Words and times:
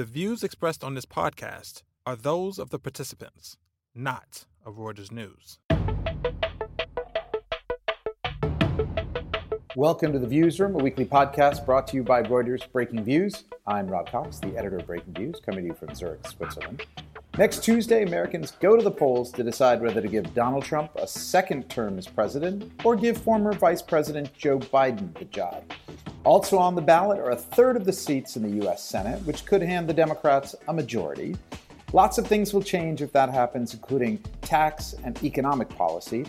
The 0.00 0.06
views 0.06 0.42
expressed 0.42 0.82
on 0.82 0.94
this 0.94 1.04
podcast 1.04 1.82
are 2.06 2.16
those 2.16 2.58
of 2.58 2.70
the 2.70 2.78
participants, 2.78 3.58
not 3.94 4.46
of 4.64 4.76
Reuters 4.76 5.12
News. 5.12 5.58
Welcome 9.76 10.14
to 10.14 10.18
the 10.18 10.26
Viewsroom, 10.26 10.74
a 10.74 10.82
weekly 10.82 11.04
podcast 11.04 11.66
brought 11.66 11.86
to 11.88 11.96
you 11.96 12.02
by 12.02 12.22
Reuters 12.22 12.66
Breakingviews. 12.72 13.44
I'm 13.66 13.88
Rob 13.88 14.10
Cox, 14.10 14.38
the 14.38 14.56
editor 14.56 14.78
of 14.78 14.86
Breakingviews, 14.86 15.42
coming 15.44 15.64
to 15.64 15.66
you 15.66 15.74
from 15.74 15.94
Zurich, 15.94 16.26
Switzerland. 16.26 16.86
Next 17.36 17.62
Tuesday, 17.62 18.02
Americans 18.02 18.52
go 18.52 18.78
to 18.78 18.82
the 18.82 18.90
polls 18.90 19.30
to 19.32 19.42
decide 19.42 19.82
whether 19.82 20.00
to 20.00 20.08
give 20.08 20.32
Donald 20.32 20.64
Trump 20.64 20.92
a 20.96 21.06
second 21.06 21.68
term 21.68 21.98
as 21.98 22.06
president 22.06 22.72
or 22.86 22.96
give 22.96 23.18
former 23.18 23.52
Vice 23.52 23.82
President 23.82 24.32
Joe 24.32 24.60
Biden 24.60 25.12
the 25.18 25.26
job. 25.26 25.62
Also 26.24 26.58
on 26.58 26.74
the 26.74 26.82
ballot 26.82 27.18
are 27.18 27.30
a 27.30 27.36
third 27.36 27.76
of 27.76 27.86
the 27.86 27.92
seats 27.92 28.36
in 28.36 28.42
the 28.42 28.64
U.S. 28.64 28.84
Senate, 28.84 29.22
which 29.22 29.46
could 29.46 29.62
hand 29.62 29.88
the 29.88 29.94
Democrats 29.94 30.54
a 30.68 30.72
majority. 30.72 31.34
Lots 31.94 32.18
of 32.18 32.26
things 32.26 32.52
will 32.52 32.62
change 32.62 33.00
if 33.00 33.10
that 33.12 33.30
happens, 33.30 33.72
including 33.72 34.18
tax 34.42 34.94
and 35.02 35.22
economic 35.24 35.70
policy. 35.70 36.26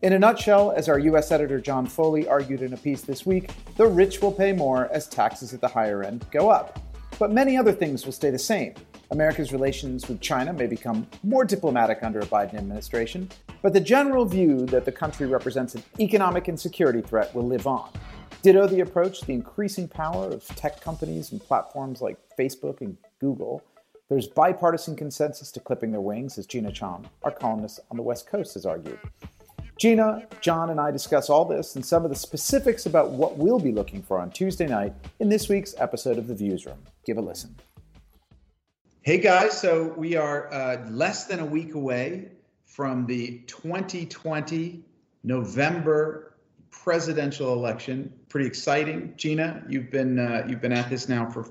In 0.00 0.14
a 0.14 0.18
nutshell, 0.18 0.72
as 0.72 0.88
our 0.88 0.98
U.S. 0.98 1.30
Editor 1.30 1.60
John 1.60 1.86
Foley 1.86 2.26
argued 2.26 2.62
in 2.62 2.72
a 2.72 2.76
piece 2.76 3.02
this 3.02 3.26
week, 3.26 3.50
the 3.76 3.86
rich 3.86 4.22
will 4.22 4.32
pay 4.32 4.54
more 4.54 4.88
as 4.90 5.06
taxes 5.06 5.52
at 5.52 5.60
the 5.60 5.68
higher 5.68 6.02
end 6.02 6.24
go 6.30 6.48
up. 6.48 6.80
But 7.18 7.30
many 7.30 7.56
other 7.58 7.72
things 7.72 8.06
will 8.06 8.12
stay 8.12 8.30
the 8.30 8.38
same. 8.38 8.74
America's 9.10 9.52
relations 9.52 10.08
with 10.08 10.22
China 10.22 10.54
may 10.54 10.66
become 10.66 11.06
more 11.22 11.44
diplomatic 11.44 12.02
under 12.02 12.20
a 12.20 12.26
Biden 12.26 12.54
administration, 12.54 13.28
but 13.62 13.74
the 13.74 13.80
general 13.80 14.24
view 14.24 14.64
that 14.66 14.86
the 14.86 14.92
country 14.92 15.26
represents 15.26 15.74
an 15.74 15.82
economic 16.00 16.48
and 16.48 16.58
security 16.58 17.02
threat 17.02 17.32
will 17.34 17.46
live 17.46 17.66
on. 17.66 17.90
Ditto 18.44 18.66
the 18.66 18.80
approach 18.80 19.22
the 19.22 19.32
increasing 19.32 19.88
power 19.88 20.26
of 20.26 20.44
tech 20.48 20.82
companies 20.82 21.32
and 21.32 21.40
platforms 21.40 22.02
like 22.02 22.18
Facebook 22.38 22.82
and 22.82 22.94
Google. 23.18 23.62
There's 24.10 24.26
bipartisan 24.26 24.96
consensus 24.96 25.50
to 25.52 25.60
clipping 25.60 25.90
their 25.90 26.02
wings, 26.02 26.36
as 26.36 26.44
Gina 26.44 26.70
Chon, 26.70 27.08
our 27.22 27.30
columnist 27.30 27.80
on 27.90 27.96
the 27.96 28.02
West 28.02 28.26
Coast, 28.26 28.52
has 28.52 28.66
argued. 28.66 28.98
Gina, 29.78 30.28
John, 30.42 30.68
and 30.68 30.78
I 30.78 30.90
discuss 30.90 31.30
all 31.30 31.46
this 31.46 31.74
and 31.74 31.82
some 31.82 32.04
of 32.04 32.10
the 32.10 32.16
specifics 32.16 32.84
about 32.84 33.12
what 33.12 33.38
we'll 33.38 33.58
be 33.58 33.72
looking 33.72 34.02
for 34.02 34.18
on 34.18 34.30
Tuesday 34.30 34.66
night 34.66 34.92
in 35.20 35.30
this 35.30 35.48
week's 35.48 35.74
episode 35.78 36.18
of 36.18 36.28
The 36.28 36.34
Viewsroom. 36.34 36.76
Give 37.06 37.16
a 37.16 37.22
listen. 37.22 37.56
Hey 39.00 39.16
guys, 39.16 39.58
so 39.58 39.94
we 39.96 40.16
are 40.16 40.52
uh, 40.52 40.86
less 40.90 41.24
than 41.24 41.40
a 41.40 41.46
week 41.46 41.76
away 41.76 42.28
from 42.66 43.06
the 43.06 43.38
2020 43.46 44.84
November 45.22 46.33
presidential 46.82 47.52
election. 47.52 48.12
Pretty 48.28 48.46
exciting, 48.46 49.14
Gina. 49.16 49.62
You've 49.68 49.90
been 49.90 50.18
uh, 50.18 50.46
you've 50.48 50.60
been 50.60 50.72
at 50.72 50.90
this 50.90 51.08
now 51.08 51.28
for 51.30 51.50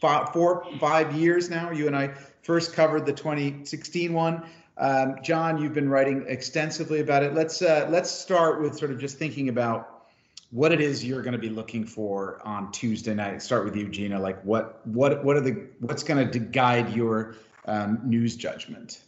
five, 0.00 0.32
four, 0.32 0.66
five 0.78 1.14
years 1.14 1.50
now. 1.50 1.70
You 1.70 1.86
and 1.86 1.96
I 1.96 2.14
first 2.42 2.72
covered 2.72 3.06
the 3.06 3.12
2016 3.12 4.12
one. 4.12 4.44
Um, 4.78 5.16
John, 5.22 5.60
you've 5.60 5.74
been 5.74 5.88
writing 5.88 6.24
extensively 6.28 7.00
about 7.00 7.22
it. 7.22 7.34
Let's 7.34 7.60
uh, 7.62 7.86
let's 7.90 8.10
start 8.10 8.62
with 8.62 8.76
sort 8.78 8.90
of 8.90 8.98
just 8.98 9.18
thinking 9.18 9.48
about 9.48 10.06
what 10.50 10.70
it 10.70 10.80
is 10.80 11.04
you're 11.04 11.22
going 11.22 11.32
to 11.32 11.38
be 11.38 11.48
looking 11.48 11.84
for 11.84 12.40
on 12.44 12.70
Tuesday 12.72 13.14
night. 13.14 13.42
Start 13.42 13.64
with 13.64 13.76
you, 13.76 13.88
Gina. 13.88 14.18
Like 14.18 14.42
what 14.42 14.86
what 14.86 15.24
what 15.24 15.36
are 15.36 15.40
the 15.40 15.66
what's 15.80 16.02
going 16.02 16.30
to 16.30 16.38
guide 16.38 16.94
your 16.94 17.36
um, 17.66 18.00
news 18.04 18.36
judgment? 18.36 19.02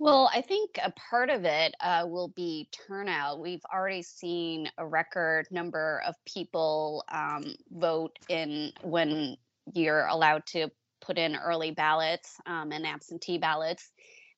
Well, 0.00 0.30
I 0.32 0.42
think 0.42 0.78
a 0.80 0.92
part 0.92 1.28
of 1.28 1.44
it 1.44 1.74
uh, 1.80 2.04
will 2.06 2.28
be 2.28 2.68
turnout. 2.86 3.40
We've 3.40 3.64
already 3.72 4.02
seen 4.02 4.70
a 4.78 4.86
record 4.86 5.48
number 5.50 6.02
of 6.06 6.14
people 6.24 7.04
um, 7.10 7.44
vote 7.70 8.16
in 8.28 8.72
when 8.82 9.36
you're 9.74 10.06
allowed 10.06 10.46
to 10.46 10.68
put 11.00 11.18
in 11.18 11.34
early 11.34 11.72
ballots 11.72 12.36
um, 12.46 12.70
and 12.70 12.86
absentee 12.86 13.38
ballots 13.38 13.90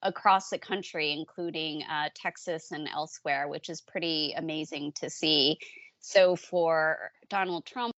across 0.02 0.48
the 0.48 0.58
country, 0.58 1.12
including 1.12 1.83
uh, 1.83 2.08
Texas 2.14 2.72
and 2.72 2.89
elsewhere, 2.89 3.47
which 3.47 3.69
is 3.69 3.83
pretty 3.83 4.33
amazing 4.39 4.92
to 4.92 5.11
see. 5.11 5.58
So 6.01 6.36
for 6.36 7.11
Donald 7.29 7.67
Trump, 7.67 7.92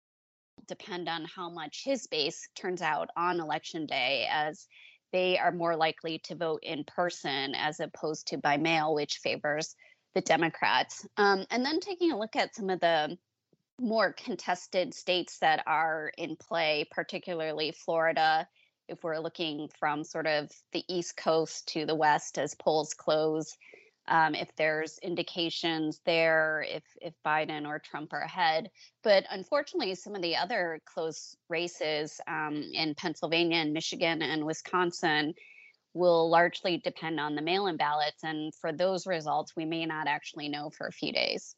depend 0.67 1.07
on 1.07 1.25
how 1.25 1.49
much 1.49 1.83
his 1.85 2.07
base 2.07 2.47
turns 2.55 2.81
out 2.81 3.09
on 3.15 3.39
election 3.39 3.85
day 3.85 4.27
as 4.31 4.67
they 5.11 5.37
are 5.37 5.51
more 5.51 5.75
likely 5.75 6.19
to 6.19 6.35
vote 6.35 6.63
in 6.63 6.83
person 6.83 7.53
as 7.55 7.79
opposed 7.79 8.27
to 8.27 8.37
by 8.37 8.57
mail, 8.57 8.93
which 8.93 9.17
favors 9.17 9.75
the 10.13 10.21
Democrats. 10.21 11.05
Um, 11.17 11.45
and 11.49 11.65
then 11.65 11.79
taking 11.79 12.11
a 12.11 12.19
look 12.19 12.35
at 12.35 12.55
some 12.55 12.69
of 12.69 12.79
the 12.79 13.17
more 13.79 14.13
contested 14.13 14.93
states 14.93 15.39
that 15.39 15.63
are 15.65 16.11
in 16.17 16.35
play, 16.35 16.87
particularly 16.91 17.71
Florida, 17.71 18.47
if 18.87 19.03
we're 19.03 19.19
looking 19.19 19.69
from 19.79 20.03
sort 20.03 20.27
of 20.27 20.51
the 20.73 20.83
East 20.87 21.17
Coast 21.17 21.67
to 21.69 21.85
the 21.85 21.95
West 21.95 22.37
as 22.37 22.55
polls 22.55 22.93
close 22.93 23.57
um, 24.11 24.35
if 24.35 24.53
there's 24.57 24.99
indications 24.99 26.01
there, 26.05 26.65
if 26.69 26.83
if 27.01 27.13
Biden 27.25 27.65
or 27.65 27.79
Trump 27.79 28.11
are 28.11 28.21
ahead. 28.21 28.69
But 29.03 29.23
unfortunately, 29.31 29.95
some 29.95 30.15
of 30.15 30.21
the 30.21 30.35
other 30.35 30.81
close 30.85 31.35
races 31.49 32.19
um, 32.27 32.61
in 32.73 32.93
Pennsylvania 32.93 33.57
and 33.57 33.73
Michigan 33.73 34.21
and 34.21 34.45
Wisconsin 34.45 35.33
will 35.93 36.29
largely 36.29 36.77
depend 36.77 37.19
on 37.19 37.35
the 37.35 37.41
mail-in 37.41 37.77
ballots, 37.77 38.23
and 38.23 38.53
for 38.55 38.71
those 38.71 39.07
results, 39.07 39.55
we 39.55 39.65
may 39.65 39.85
not 39.85 40.07
actually 40.07 40.49
know 40.49 40.69
for 40.69 40.87
a 40.87 40.91
few 40.91 41.13
days. 41.13 41.55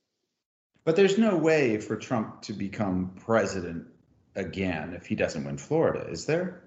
But 0.86 0.96
there's 0.96 1.18
no 1.18 1.36
way 1.36 1.80
for 1.80 1.96
Trump 1.96 2.42
to 2.44 2.54
become 2.54 3.16
president 3.26 3.88
again 4.36 4.94
if 4.94 5.06
he 5.08 5.16
doesn't 5.16 5.44
win 5.44 5.58
Florida, 5.58 6.08
is 6.10 6.26
there? 6.26 6.64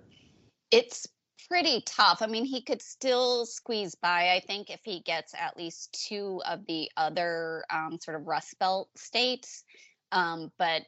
It's 0.71 1.07
pretty 1.49 1.83
tough. 1.87 2.23
I 2.23 2.27
mean, 2.27 2.45
he 2.45 2.63
could 2.63 2.83
still 2.83 3.47
squeeze 3.47 3.95
by, 3.95 4.33
I 4.33 4.41
think, 4.47 4.71
if 4.71 4.81
he 4.85 5.01
gets 5.01 5.35
at 5.35 5.57
least 5.57 6.07
two 6.09 6.43
of 6.47 6.67
the 6.67 6.91
other 6.97 7.65
um, 7.71 7.99
sort 8.01 8.17
of 8.17 8.27
Rust 8.27 8.59
Belt 8.59 8.89
states. 8.97 9.65
Um, 10.13 10.53
but 10.59 10.83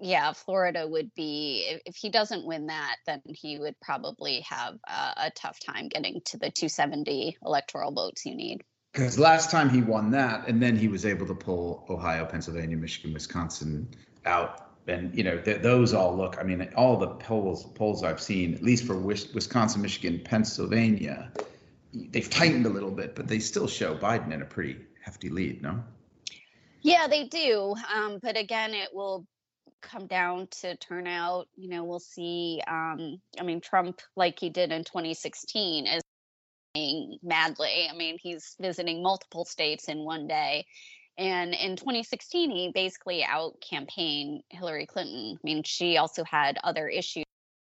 yeah, 0.00 0.32
Florida 0.32 0.86
would 0.86 1.14
be, 1.14 1.66
if, 1.68 1.82
if, 1.86 1.96
he 1.96 2.10
doesn't 2.10 2.46
win 2.46 2.66
that, 2.66 2.96
then 3.06 3.22
he 3.26 3.58
would 3.58 3.78
probably 3.80 4.40
have 4.40 4.78
uh, 4.88 5.12
a 5.16 5.30
tough 5.30 5.58
time 5.60 5.88
getting 5.88 6.20
to 6.26 6.36
the 6.36 6.50
270 6.50 7.38
electoral 7.44 7.92
votes 7.92 8.26
you 8.26 8.34
need. 8.34 8.62
Because 8.92 9.18
last 9.18 9.50
time 9.50 9.68
he 9.68 9.82
won 9.82 10.10
that, 10.12 10.48
and 10.48 10.62
then 10.62 10.76
he 10.76 10.88
was 10.88 11.04
able 11.06 11.26
to 11.26 11.34
pull 11.34 11.86
Ohio, 11.88 12.24
Pennsylvania, 12.24 12.76
Michigan, 12.76 13.12
Wisconsin 13.12 13.88
out 14.24 14.67
and 14.88 15.14
you 15.16 15.24
know 15.24 15.38
th- 15.38 15.62
those 15.62 15.94
all 15.94 16.16
look. 16.16 16.36
I 16.38 16.42
mean, 16.42 16.68
all 16.76 16.96
the 16.96 17.08
polls 17.08 17.64
polls 17.74 18.04
I've 18.04 18.20
seen, 18.20 18.54
at 18.54 18.62
least 18.62 18.86
for 18.86 18.96
Wisconsin, 18.96 19.82
Michigan, 19.82 20.20
Pennsylvania, 20.24 21.32
they've 21.92 22.28
tightened 22.28 22.66
a 22.66 22.70
little 22.70 22.90
bit, 22.90 23.14
but 23.14 23.28
they 23.28 23.38
still 23.38 23.66
show 23.66 23.94
Biden 23.94 24.32
in 24.32 24.42
a 24.42 24.46
pretty 24.46 24.76
hefty 25.02 25.28
lead. 25.28 25.62
No. 25.62 25.82
Yeah, 26.82 27.06
they 27.08 27.24
do. 27.24 27.74
Um, 27.94 28.18
but 28.22 28.36
again, 28.36 28.72
it 28.74 28.90
will 28.92 29.26
come 29.82 30.06
down 30.06 30.48
to 30.60 30.76
turnout. 30.76 31.48
You 31.56 31.68
know, 31.70 31.84
we'll 31.84 32.00
see. 32.00 32.62
Um, 32.66 33.20
I 33.38 33.42
mean, 33.42 33.60
Trump, 33.60 34.00
like 34.16 34.38
he 34.38 34.50
did 34.50 34.72
in 34.72 34.84
2016, 34.84 35.86
is 35.86 36.02
madly. 37.22 37.88
I 37.90 37.96
mean, 37.96 38.18
he's 38.20 38.54
visiting 38.60 39.02
multiple 39.02 39.44
states 39.44 39.88
in 39.88 39.98
one 39.98 40.26
day. 40.26 40.66
And 41.18 41.52
in 41.52 41.74
2016, 41.74 42.50
he 42.50 42.70
basically 42.72 43.24
out 43.24 43.60
campaigned 43.60 44.44
Hillary 44.50 44.86
Clinton. 44.86 45.36
I 45.36 45.40
mean, 45.42 45.64
she 45.64 45.96
also 45.96 46.22
had 46.22 46.58
other 46.62 46.88
issues. 46.88 47.24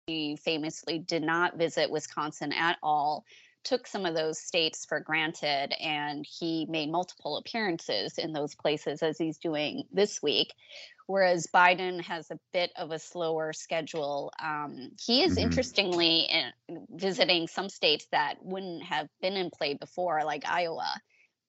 She 0.09 0.37
famously 0.37 0.99
did 0.99 1.21
not 1.21 1.57
visit 1.57 1.91
Wisconsin 1.91 2.53
at 2.53 2.77
all, 2.81 3.25
took 3.65 3.87
some 3.87 4.05
of 4.05 4.15
those 4.15 4.39
states 4.39 4.85
for 4.85 5.01
granted, 5.01 5.73
and 5.79 6.25
he 6.25 6.65
made 6.69 6.89
multiple 6.89 7.37
appearances 7.37 8.17
in 8.17 8.31
those 8.31 8.55
places 8.55 9.03
as 9.03 9.17
he's 9.17 9.37
doing 9.37 9.83
this 9.91 10.23
week. 10.23 10.53
Whereas 11.07 11.47
Biden 11.53 12.01
has 12.03 12.31
a 12.31 12.39
bit 12.53 12.71
of 12.77 12.91
a 12.91 12.99
slower 12.99 13.51
schedule. 13.51 14.31
Um, 14.41 14.91
he 15.05 15.23
is 15.23 15.33
mm-hmm. 15.33 15.43
interestingly 15.43 16.19
in, 16.19 16.85
visiting 16.89 17.49
some 17.49 17.67
states 17.67 18.07
that 18.13 18.35
wouldn't 18.41 18.83
have 18.83 19.09
been 19.21 19.33
in 19.33 19.49
play 19.51 19.73
before, 19.73 20.23
like 20.23 20.43
Iowa. 20.47 21.01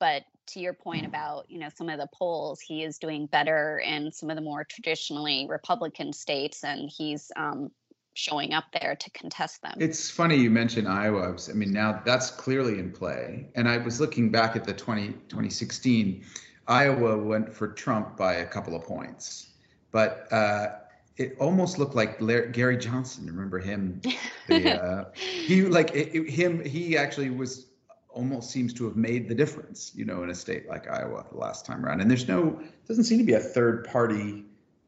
But 0.03 0.25
to 0.49 0.59
your 0.59 0.73
point 0.73 1.07
about 1.07 1.49
you 1.49 1.61
know 1.61 1.69
some 1.73 1.89
of 1.89 1.99
the 1.99 2.09
polls 2.13 2.61
he 2.61 2.83
is 2.83 2.99
doing 2.99 3.27
better 3.27 3.79
in 3.79 4.11
some 4.11 4.31
of 4.31 4.37
the 4.37 4.43
more 4.43 4.65
traditionally 4.65 5.47
republican 5.49 6.13
states 6.13 6.65
and 6.65 6.91
he's 6.91 7.31
um, 7.37 7.71
showing 8.15 8.53
up 8.53 8.65
there 8.73 8.97
to 8.99 9.11
contest 9.11 9.63
them 9.63 9.75
it's 9.79 10.11
funny 10.11 10.37
you 10.37 10.51
mentioned 10.51 10.89
iowa 10.89 11.35
i 11.49 11.53
mean 11.53 11.73
now 11.73 12.03
that's 12.05 12.31
clearly 12.31 12.79
in 12.79 12.91
play 12.91 13.47
and 13.55 13.69
i 13.69 13.79
was 13.79 14.01
looking 14.01 14.31
back 14.31 14.57
at 14.57 14.65
the 14.65 14.73
20, 14.73 15.13
2016 15.29 16.25
iowa 16.67 17.17
went 17.17 17.53
for 17.53 17.69
trump 17.69 18.17
by 18.17 18.35
a 18.35 18.47
couple 18.47 18.75
of 18.75 18.83
points 18.83 19.53
but 19.93 20.27
uh, 20.33 20.67
it 21.19 21.37
almost 21.39 21.79
looked 21.79 21.95
like 21.95 22.19
Larry, 22.21 22.51
Gary 22.51 22.79
Johnson. 22.79 23.27
Remember 23.27 23.59
him? 23.59 24.01
The, 24.49 24.83
uh, 24.83 25.05
he 25.15 25.63
like 25.63 25.95
it, 25.95 26.17
it, 26.17 26.29
him. 26.29 26.65
He 26.65 26.97
actually 26.97 27.31
was 27.31 27.67
almost 28.13 28.51
seems 28.51 28.73
to 28.75 28.85
have 28.85 28.97
made 28.97 29.29
the 29.29 29.35
difference, 29.35 29.93
you 29.95 30.05
know, 30.05 30.23
in 30.23 30.31
a 30.31 30.35
state 30.35 30.69
like 30.69 30.91
Iowa 30.91 31.25
the 31.31 31.39
last 31.39 31.67
time 31.67 31.85
around. 31.85 32.01
And 32.01 32.11
there's 32.11 32.29
no, 32.29 32.61
doesn't 32.87 33.05
seem 33.05 33.19
to 33.19 33.25
be 33.25 33.35
a 33.35 33.41
third 33.41 33.85
party, 33.85 34.45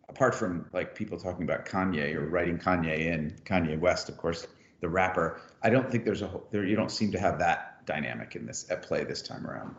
apart 0.08 0.34
from 0.34 0.66
like 0.72 0.94
people 0.94 1.18
talking 1.18 1.44
about 1.44 1.66
Kanye 1.66 2.14
or 2.14 2.26
writing 2.28 2.58
Kanye 2.58 2.98
in, 3.06 3.34
Kanye 3.44 3.78
West, 3.78 4.08
of 4.08 4.16
course. 4.16 4.46
the 4.84 4.88
rapper. 4.90 5.40
I 5.62 5.70
don't 5.70 5.90
think 5.90 6.04
there's 6.04 6.20
a 6.20 6.30
there. 6.50 6.64
You 6.64 6.76
don't 6.76 6.90
seem 6.90 7.10
to 7.12 7.18
have 7.18 7.38
that 7.38 7.86
dynamic 7.86 8.36
in 8.36 8.44
this 8.44 8.70
at 8.70 8.82
play 8.82 9.02
this 9.02 9.22
time 9.22 9.46
around. 9.46 9.74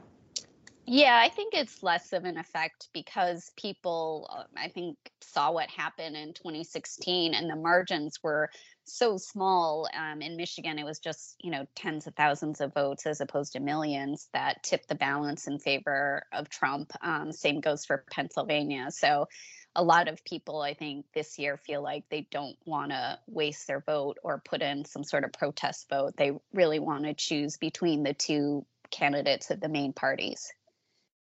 Yeah, 0.88 1.19
I 1.24 1.30
think 1.30 1.53
it's 1.53 1.81
less 1.83 2.12
of 2.12 2.25
an 2.25 2.38
effect 2.38 2.89
because 2.94 3.51
people, 3.56 4.30
I 4.57 4.68
think, 4.68 4.98
saw 5.21 5.51
what 5.51 5.69
happened 5.69 6.15
in 6.15 6.33
2016 6.33 7.33
and 7.33 7.50
the 7.50 7.56
margins 7.56 8.21
were 8.21 8.50
so 8.86 9.18
small. 9.18 9.88
Um, 9.94 10.22
in 10.22 10.38
Michigan, 10.38 10.80
it 10.80 10.86
was 10.86 11.00
just, 11.00 11.36
you 11.42 11.52
know, 11.52 11.66
tens 11.76 12.08
of 12.08 12.16
thousands 12.16 12.62
of 12.62 12.74
votes 12.74 13.06
as 13.06 13.22
opposed 13.22 13.54
to 13.54 13.60
millions 13.60 14.30
that 14.34 14.64
tipped 14.64 14.88
the 14.88 14.96
balance 14.96 15.48
in 15.48 15.60
favor 15.60 16.24
of 16.32 16.50
Trump. 16.50 16.92
Um, 17.02 17.32
same 17.32 17.62
goes 17.62 17.86
for 17.86 18.06
Pennsylvania. 18.12 18.88
So 18.92 19.28
a 19.76 19.84
lot 19.84 20.08
of 20.08 20.24
people, 20.24 20.62
I 20.62 20.74
think, 20.74 21.06
this 21.14 21.38
year 21.38 21.58
feel 21.58 21.82
like 21.82 22.06
they 22.10 22.28
don't 22.32 22.56
want 22.66 22.92
to 22.92 23.20
waste 23.28 23.68
their 23.68 23.82
vote 23.82 24.18
or 24.24 24.42
put 24.44 24.62
in 24.62 24.86
some 24.86 25.04
sort 25.04 25.24
of 25.24 25.34
protest 25.34 25.90
vote. 25.90 26.16
They 26.16 26.32
really 26.54 26.80
want 26.80 27.04
to 27.06 27.14
choose 27.14 27.58
between 27.58 28.04
the 28.04 28.14
two 28.14 28.66
candidates 28.92 29.52
of 29.52 29.60
the 29.60 29.70
main 29.70 29.94
parties. 29.94 30.52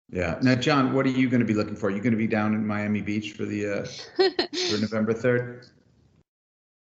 Yeah. 0.09 0.37
Now, 0.41 0.55
John, 0.55 0.93
what 0.93 1.05
are 1.05 1.11
you 1.11 1.29
going 1.29 1.39
to 1.39 1.45
be 1.45 1.53
looking 1.53 1.75
for? 1.75 1.87
Are 1.87 1.91
you 1.91 2.01
going 2.01 2.11
to 2.11 2.17
be 2.17 2.27
down 2.27 2.53
in 2.53 2.67
Miami 2.67 3.01
Beach 3.01 3.31
for 3.31 3.45
the 3.45 3.65
uh, 3.65 3.85
for 4.17 4.77
November 4.81 5.13
third? 5.13 5.67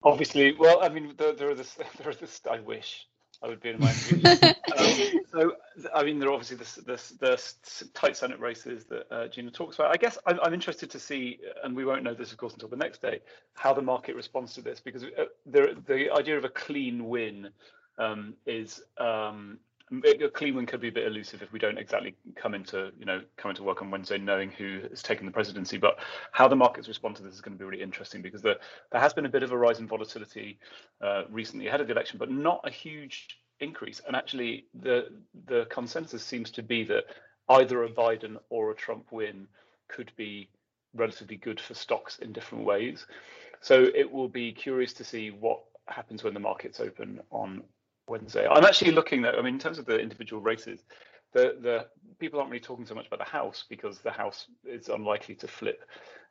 Obviously, 0.07 0.53
well, 0.53 0.81
I 0.81 0.87
mean, 0.87 1.13
there, 1.17 1.33
there 1.33 1.49
are 1.49 1.55
this, 1.55 1.73
there 1.97 2.09
are 2.09 2.13
this. 2.13 2.41
I 2.49 2.59
wish 2.59 3.05
I 3.43 3.47
would 3.47 3.61
be 3.61 3.69
in 3.69 3.79
my. 3.79 3.93
Um, 4.77 5.21
so, 5.31 5.53
I 5.95 6.03
mean, 6.03 6.19
there 6.19 6.29
are 6.29 6.33
obviously 6.33 6.57
the, 6.57 6.81
this, 6.83 7.09
the 7.11 7.89
tight 7.93 8.15
Senate 8.15 8.39
races 8.39 8.85
that 8.85 9.11
uh, 9.11 9.27
Gina 9.27 9.49
talks 9.49 9.75
about. 9.75 9.91
I 9.91 9.97
guess 9.97 10.17
I'm, 10.27 10.39
I'm, 10.43 10.53
interested 10.53 10.91
to 10.91 10.99
see, 10.99 11.39
and 11.63 11.75
we 11.75 11.83
won't 11.83 12.03
know 12.03 12.13
this, 12.13 12.31
of 12.31 12.37
course, 12.37 12.53
until 12.53 12.67
the 12.67 12.75
next 12.75 13.01
day, 13.01 13.21
how 13.53 13.73
the 13.73 13.81
market 13.81 14.15
responds 14.15 14.53
to 14.55 14.61
this, 14.61 14.79
because 14.81 15.03
uh, 15.03 15.25
the 15.47 15.81
the 15.87 16.11
idea 16.11 16.37
of 16.37 16.43
a 16.43 16.49
clean 16.49 17.07
win 17.07 17.49
um, 17.97 18.35
is 18.45 18.83
um, 18.99 19.57
Cleveland 20.33 20.67
could 20.67 20.81
be 20.81 20.89
a 20.89 20.91
bit 20.91 21.07
elusive 21.07 21.41
if 21.41 21.53
we 21.53 21.59
don't 21.59 21.77
exactly 21.77 22.15
come 22.35 22.53
into 22.53 22.91
you 22.99 23.05
know 23.05 23.21
come 23.37 23.51
into 23.51 23.63
work 23.63 23.81
on 23.81 23.89
Wednesday 23.89 24.17
knowing 24.17 24.51
who 24.51 24.81
has 24.89 25.01
taken 25.01 25.25
the 25.25 25.31
presidency. 25.31 25.77
But 25.77 25.97
how 26.31 26.47
the 26.47 26.55
markets 26.55 26.87
respond 26.87 27.15
to 27.17 27.23
this 27.23 27.33
is 27.33 27.41
going 27.41 27.57
to 27.57 27.59
be 27.59 27.65
really 27.65 27.83
interesting 27.83 28.21
because 28.21 28.41
there 28.41 28.57
there 28.91 28.99
has 28.99 29.13
been 29.13 29.25
a 29.25 29.29
bit 29.29 29.43
of 29.43 29.51
a 29.51 29.57
rise 29.57 29.79
in 29.79 29.87
volatility 29.87 30.59
uh, 31.01 31.23
recently 31.29 31.67
ahead 31.67 31.79
of 31.79 31.87
the 31.87 31.93
election, 31.93 32.19
but 32.19 32.29
not 32.29 32.61
a 32.65 32.69
huge 32.69 33.39
increase. 33.59 34.01
And 34.05 34.15
actually, 34.15 34.65
the 34.81 35.07
the 35.45 35.65
consensus 35.69 36.23
seems 36.23 36.51
to 36.51 36.63
be 36.63 36.83
that 36.85 37.05
either 37.49 37.83
a 37.83 37.89
Biden 37.89 38.37
or 38.49 38.71
a 38.71 38.75
Trump 38.75 39.11
win 39.11 39.47
could 39.87 40.11
be 40.17 40.49
relatively 40.93 41.37
good 41.37 41.61
for 41.61 41.73
stocks 41.73 42.19
in 42.19 42.33
different 42.33 42.65
ways. 42.65 43.05
So 43.61 43.83
it 43.95 44.11
will 44.11 44.27
be 44.27 44.51
curious 44.51 44.93
to 44.93 45.03
see 45.03 45.31
what 45.31 45.61
happens 45.87 46.23
when 46.23 46.33
the 46.33 46.39
markets 46.39 46.79
open 46.79 47.21
on 47.31 47.63
Wednesday. 48.07 48.47
I'm 48.47 48.65
actually 48.65 48.91
looking 48.91 49.25
at, 49.25 49.35
I 49.35 49.41
mean, 49.41 49.55
in 49.55 49.59
terms 49.59 49.79
of 49.79 49.85
the 49.85 49.99
individual 49.99 50.41
races, 50.41 50.83
the 51.33 51.57
the 51.61 51.87
people 52.19 52.39
aren't 52.39 52.51
really 52.51 52.61
talking 52.61 52.85
so 52.85 52.95
much 52.95 53.07
about 53.07 53.19
the 53.19 53.25
House 53.25 53.65
because 53.69 53.99
the 53.99 54.11
House 54.11 54.47
is 54.65 54.89
unlikely 54.89 55.35
to 55.35 55.47
flip 55.47 55.83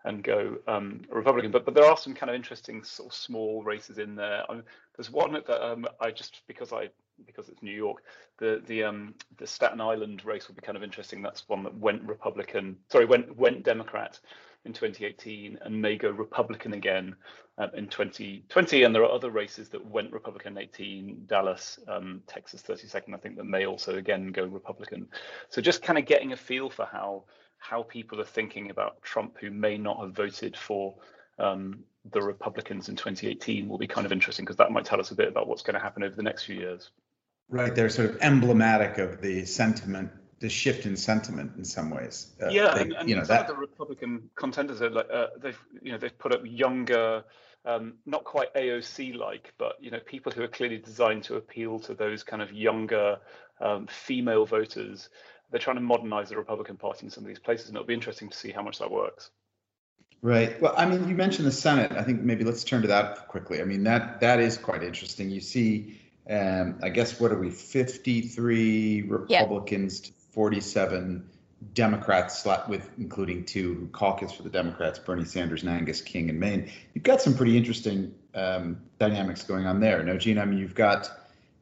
and 0.04 0.22
go 0.22 0.56
um, 0.66 1.02
Republican. 1.10 1.50
But 1.50 1.64
but 1.64 1.74
there 1.74 1.84
are 1.84 1.96
some 1.96 2.14
kind 2.14 2.30
of 2.30 2.36
interesting 2.36 2.82
sort 2.82 3.10
of 3.10 3.14
small 3.14 3.62
races 3.62 3.98
in 3.98 4.14
there. 4.14 4.50
Um, 4.50 4.62
there's 4.96 5.10
one 5.10 5.32
that 5.32 5.64
um, 5.64 5.86
I 6.00 6.10
just 6.10 6.42
because 6.46 6.72
I 6.72 6.88
because 7.26 7.48
it's 7.48 7.62
New 7.62 7.74
York, 7.74 8.02
the 8.38 8.62
the 8.66 8.84
um 8.84 9.14
the 9.38 9.46
Staten 9.46 9.80
Island 9.80 10.24
race 10.24 10.48
will 10.48 10.54
be 10.54 10.62
kind 10.62 10.76
of 10.76 10.82
interesting. 10.82 11.22
That's 11.22 11.48
one 11.48 11.62
that 11.64 11.76
went 11.76 12.02
Republican. 12.02 12.76
Sorry, 12.90 13.04
went 13.04 13.36
went 13.36 13.64
Democrat 13.64 14.18
in 14.64 14.72
2018 14.72 15.58
and 15.62 15.80
may 15.80 15.96
go 15.96 16.10
Republican 16.10 16.74
again 16.74 17.14
um, 17.58 17.70
in 17.74 17.88
2020. 17.88 18.82
And 18.82 18.94
there 18.94 19.02
are 19.02 19.10
other 19.10 19.30
races 19.30 19.68
that 19.70 19.84
went 19.84 20.12
Republican 20.12 20.58
18, 20.58 21.24
Dallas, 21.26 21.78
um, 21.88 22.22
Texas 22.26 22.62
32nd, 22.62 23.14
I 23.14 23.18
think 23.18 23.36
that 23.36 23.44
may 23.44 23.66
also 23.66 23.96
again 23.96 24.32
go 24.32 24.44
Republican. 24.44 25.08
So 25.48 25.60
just 25.60 25.82
kind 25.82 25.98
of 25.98 26.06
getting 26.06 26.32
a 26.32 26.36
feel 26.36 26.70
for 26.70 26.86
how 26.86 27.24
how 27.58 27.82
people 27.82 28.20
are 28.20 28.24
thinking 28.24 28.70
about 28.70 29.02
Trump 29.02 29.38
who 29.40 29.50
may 29.50 29.78
not 29.78 29.98
have 30.00 30.12
voted 30.12 30.56
for 30.56 30.94
um, 31.38 31.80
the 32.12 32.20
Republicans 32.20 32.88
in 32.88 32.96
2018 32.96 33.66
will 33.68 33.78
be 33.78 33.86
kind 33.86 34.04
of 34.04 34.12
interesting 34.12 34.44
because 34.44 34.56
that 34.56 34.70
might 34.70 34.84
tell 34.84 35.00
us 35.00 35.10
a 35.10 35.14
bit 35.14 35.28
about 35.28 35.48
what's 35.48 35.62
going 35.62 35.74
to 35.74 35.80
happen 35.80 36.02
over 36.02 36.14
the 36.14 36.22
next 36.22 36.44
few 36.44 36.56
years. 36.56 36.90
Right, 37.48 37.74
they're 37.74 37.88
sort 37.88 38.10
of 38.10 38.18
emblematic 38.20 38.98
of 38.98 39.20
the 39.20 39.46
sentiment 39.46 40.10
the 40.38 40.48
shift 40.48 40.84
in 40.84 40.96
sentiment 40.96 41.52
in 41.56 41.64
some 41.64 41.90
ways. 41.90 42.32
Uh, 42.42 42.48
yeah, 42.48 42.74
they, 42.74 42.82
and, 42.82 42.92
and, 42.92 43.08
you 43.08 43.16
know 43.16 43.22
some 43.22 43.36
that... 43.36 43.50
of 43.50 43.56
the 43.56 43.60
Republican 43.60 44.28
contenders 44.34 44.82
are 44.82 44.90
like 44.90 45.08
uh, 45.10 45.28
they've 45.40 45.58
you 45.82 45.92
know 45.92 45.98
they've 45.98 46.18
put 46.18 46.34
up 46.34 46.42
younger, 46.44 47.24
um, 47.66 47.94
not 48.06 48.24
quite 48.24 48.54
AOC 48.54 49.16
like, 49.16 49.52
but 49.58 49.74
you 49.80 49.90
know 49.90 49.98
people 49.98 50.32
who 50.32 50.42
are 50.42 50.48
clearly 50.48 50.78
designed 50.78 51.24
to 51.24 51.34
appeal 51.34 51.78
to 51.80 51.94
those 51.94 52.22
kind 52.22 52.40
of 52.40 52.52
younger 52.52 53.18
um, 53.60 53.86
female 53.88 54.46
voters. 54.46 55.08
They're 55.50 55.60
trying 55.60 55.76
to 55.76 55.82
modernize 55.82 56.30
the 56.30 56.36
Republican 56.36 56.76
Party 56.76 57.06
in 57.06 57.10
some 57.10 57.24
of 57.24 57.28
these 57.28 57.38
places, 57.38 57.68
and 57.68 57.76
it'll 57.76 57.86
be 57.86 57.94
interesting 57.94 58.28
to 58.30 58.36
see 58.36 58.50
how 58.50 58.62
much 58.62 58.78
that 58.78 58.90
works. 58.90 59.30
Right. 60.22 60.60
Well, 60.60 60.74
I 60.76 60.86
mean, 60.86 61.08
you 61.08 61.14
mentioned 61.14 61.46
the 61.46 61.52
Senate. 61.52 61.92
I 61.92 62.02
think 62.02 62.22
maybe 62.22 62.44
let's 62.44 62.64
turn 62.64 62.82
to 62.82 62.88
that 62.88 63.28
quickly. 63.28 63.60
I 63.60 63.64
mean, 63.64 63.84
that 63.84 64.20
that 64.20 64.40
is 64.40 64.56
quite 64.56 64.82
interesting. 64.82 65.30
You 65.30 65.40
see, 65.40 66.00
um, 66.30 66.78
I 66.82 66.88
guess 66.88 67.20
what 67.20 67.32
are 67.32 67.38
we? 67.38 67.50
Fifty-three 67.50 69.02
Republicans 69.02 70.00
to 70.00 70.12
47 70.30 71.28
Democrats, 71.72 72.46
with 72.68 72.90
including 72.98 73.44
two 73.44 73.88
caucus 73.92 74.32
for 74.32 74.42
the 74.42 74.50
Democrats, 74.50 74.98
Bernie 74.98 75.24
Sanders 75.24 75.62
and 75.62 75.70
Angus 75.70 76.00
King 76.00 76.28
in 76.28 76.38
Maine. 76.38 76.70
You've 76.94 77.04
got 77.04 77.22
some 77.22 77.34
pretty 77.34 77.56
interesting 77.56 78.14
um, 78.34 78.78
dynamics 78.98 79.42
going 79.42 79.66
on 79.66 79.80
there. 79.80 80.02
No, 80.02 80.18
Gina, 80.18 80.42
I 80.42 80.44
mean, 80.44 80.58
you've 80.58 80.74
got, 80.74 81.10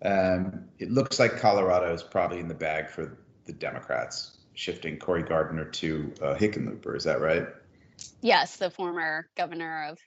um, 0.03 0.65
it 0.79 0.91
looks 0.91 1.19
like 1.19 1.39
Colorado 1.39 1.93
is 1.95 2.03
probably 2.03 2.41
in 2.41 2.49
the 2.49 2.55
bag 2.55 2.91
for 2.91 3.19
the 3.47 3.53
Democrats, 3.53 4.39
shifting 4.55 4.99
Cory 4.99 5.23
Gardner 5.23 5.65
to 5.67 6.13
uh, 6.21 6.35
Hickenlooper. 6.35 6.97
Is 6.97 7.05
that 7.05 7.21
right? 7.21 7.47
Yes, 8.21 8.57
the 8.57 8.71
former 8.71 9.29
governor 9.37 9.87
of 9.91 9.99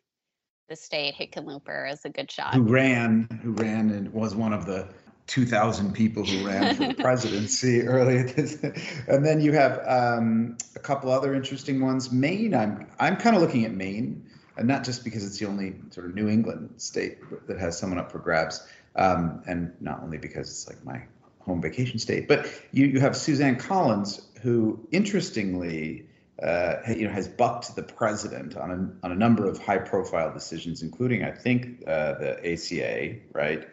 the 0.67 0.75
state, 0.75 1.15
Hickenlooper, 1.15 1.91
is 1.91 2.03
a 2.03 2.09
good 2.09 2.29
shot. 2.29 2.53
Who 2.53 2.63
ran, 2.63 3.39
who 3.41 3.51
ran 3.53 3.89
and 3.91 4.11
was 4.11 4.35
one 4.35 4.51
of 4.51 4.65
the 4.65 4.89
2,000 5.27 5.93
people 5.93 6.25
who 6.25 6.47
ran 6.47 6.75
for 6.75 6.87
the 6.87 6.93
presidency 6.93 7.81
earlier 7.87 8.23
this, 8.23 8.61
and 9.07 9.25
then 9.25 9.41
you 9.41 9.51
have 9.51 9.81
um, 9.85 10.57
a 10.75 10.79
couple 10.79 11.11
other 11.11 11.35
interesting 11.35 11.81
ones. 11.81 12.11
Maine, 12.11 12.55
I'm 12.55 12.87
I'm 12.99 13.17
kind 13.17 13.35
of 13.35 13.41
looking 13.41 13.65
at 13.65 13.73
Maine, 13.73 14.25
and 14.55 14.67
not 14.67 14.85
just 14.85 15.03
because 15.03 15.25
it's 15.25 15.37
the 15.37 15.45
only 15.45 15.75
sort 15.91 16.07
of 16.07 16.15
New 16.15 16.29
England 16.29 16.73
state 16.77 17.17
that 17.47 17.59
has 17.59 17.77
someone 17.77 17.99
up 17.99 18.11
for 18.11 18.19
grabs, 18.19 18.65
um, 18.95 19.43
and 19.45 19.73
not 19.81 20.01
only 20.01 20.17
because 20.17 20.49
it's 20.49 20.67
like 20.67 20.83
my 20.85 21.03
home 21.41 21.61
vacation 21.61 21.99
state, 21.99 22.27
but 22.27 22.49
you 22.71 22.87
you 22.87 23.01
have 23.01 23.15
Suzanne 23.15 23.57
Collins, 23.57 24.21
who 24.41 24.87
interestingly. 24.91 26.05
Uh, 26.39 26.83
you 26.95 27.07
know, 27.07 27.11
has 27.11 27.27
bucked 27.27 27.75
the 27.75 27.81
president 27.81 28.55
on 28.55 28.69
a, 28.69 29.05
on 29.05 29.11
a 29.11 29.15
number 29.15 29.47
of 29.47 29.57
high-profile 29.57 30.31
decisions, 30.31 30.83
including, 30.83 31.23
I 31.23 31.31
think, 31.31 31.81
uh, 31.87 32.13
the 32.13 32.53
ACA, 32.53 33.15
right? 33.33 33.67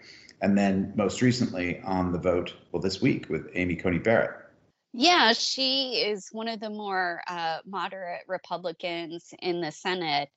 And 0.45 0.59
then 0.59 0.93
most 0.95 1.23
recently 1.23 1.81
on 1.81 2.13
the 2.13 2.19
vote, 2.19 2.53
well, 2.71 2.83
this 2.83 3.01
week 3.01 3.31
with 3.31 3.49
Amy 3.55 3.77
Coney 3.77 3.99
Barrett. 3.99 4.33
Yeah, 4.93 5.33
she 5.33 5.95
is 5.95 6.29
one 6.33 6.49
of 6.49 6.61
the 6.61 6.69
more 6.69 7.23
uh, 7.27 7.61
moderate 7.65 8.25
Republicans 8.29 9.33
in 9.41 9.63
the 9.63 9.73
Senate 9.73 10.29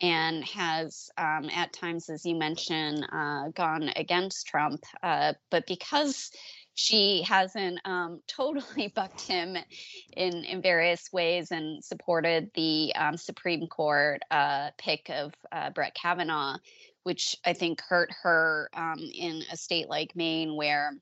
and 0.00 0.44
has, 0.44 1.10
um, 1.18 1.50
at 1.52 1.72
times, 1.72 2.08
as 2.08 2.24
you 2.24 2.36
mentioned, 2.36 3.04
uh, 3.12 3.48
gone 3.48 3.90
against 3.96 4.46
Trump. 4.46 4.84
Uh, 5.02 5.32
but 5.50 5.66
because 5.66 6.30
she 6.74 7.22
hasn't 7.22 7.80
um, 7.84 8.20
totally 8.28 8.92
bucked 8.94 9.22
him 9.22 9.56
in, 10.16 10.44
in 10.44 10.62
various 10.62 11.12
ways 11.12 11.50
and 11.50 11.84
supported 11.84 12.52
the 12.54 12.92
um, 12.94 13.16
Supreme 13.16 13.66
Court 13.66 14.22
uh, 14.30 14.70
pick 14.78 15.10
of 15.10 15.34
uh, 15.50 15.70
Brett 15.70 15.96
Kavanaugh, 15.96 16.58
which 17.08 17.36
I 17.42 17.54
think 17.54 17.80
hurt 17.80 18.10
her 18.22 18.68
um, 18.74 18.98
in 18.98 19.42
a 19.50 19.56
state 19.56 19.88
like 19.88 20.14
Maine, 20.14 20.56
where 20.56 20.92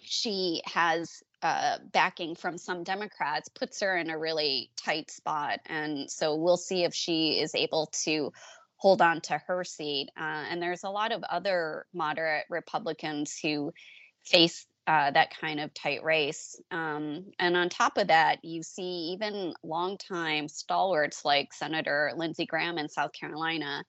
she 0.00 0.62
has 0.64 1.24
uh, 1.42 1.78
backing 1.90 2.36
from 2.36 2.56
some 2.56 2.84
Democrats, 2.84 3.48
puts 3.48 3.80
her 3.80 3.96
in 3.96 4.10
a 4.10 4.16
really 4.16 4.70
tight 4.76 5.10
spot. 5.10 5.58
And 5.66 6.08
so 6.08 6.36
we'll 6.36 6.56
see 6.56 6.84
if 6.84 6.94
she 6.94 7.40
is 7.40 7.56
able 7.56 7.90
to 8.04 8.32
hold 8.76 9.02
on 9.02 9.22
to 9.22 9.38
her 9.48 9.64
seat. 9.64 10.10
Uh, 10.16 10.44
and 10.48 10.62
there's 10.62 10.84
a 10.84 10.88
lot 10.88 11.10
of 11.10 11.24
other 11.24 11.84
moderate 11.92 12.44
Republicans 12.48 13.36
who 13.42 13.72
face 14.24 14.68
uh, 14.86 15.10
that 15.10 15.36
kind 15.36 15.58
of 15.58 15.74
tight 15.74 16.04
race. 16.04 16.60
Um, 16.70 17.24
and 17.40 17.56
on 17.56 17.70
top 17.70 17.98
of 17.98 18.06
that, 18.06 18.44
you 18.44 18.62
see 18.62 19.14
even 19.14 19.54
longtime 19.64 20.46
stalwarts 20.46 21.24
like 21.24 21.52
Senator 21.52 22.12
Lindsey 22.16 22.46
Graham 22.46 22.78
in 22.78 22.88
South 22.88 23.10
Carolina 23.12 23.82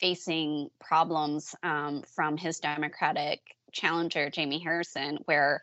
facing 0.00 0.70
problems 0.80 1.54
um, 1.62 2.02
from 2.14 2.36
his 2.36 2.58
Democratic 2.58 3.40
challenger, 3.72 4.30
Jamie 4.30 4.58
Harrison, 4.58 5.18
where 5.26 5.60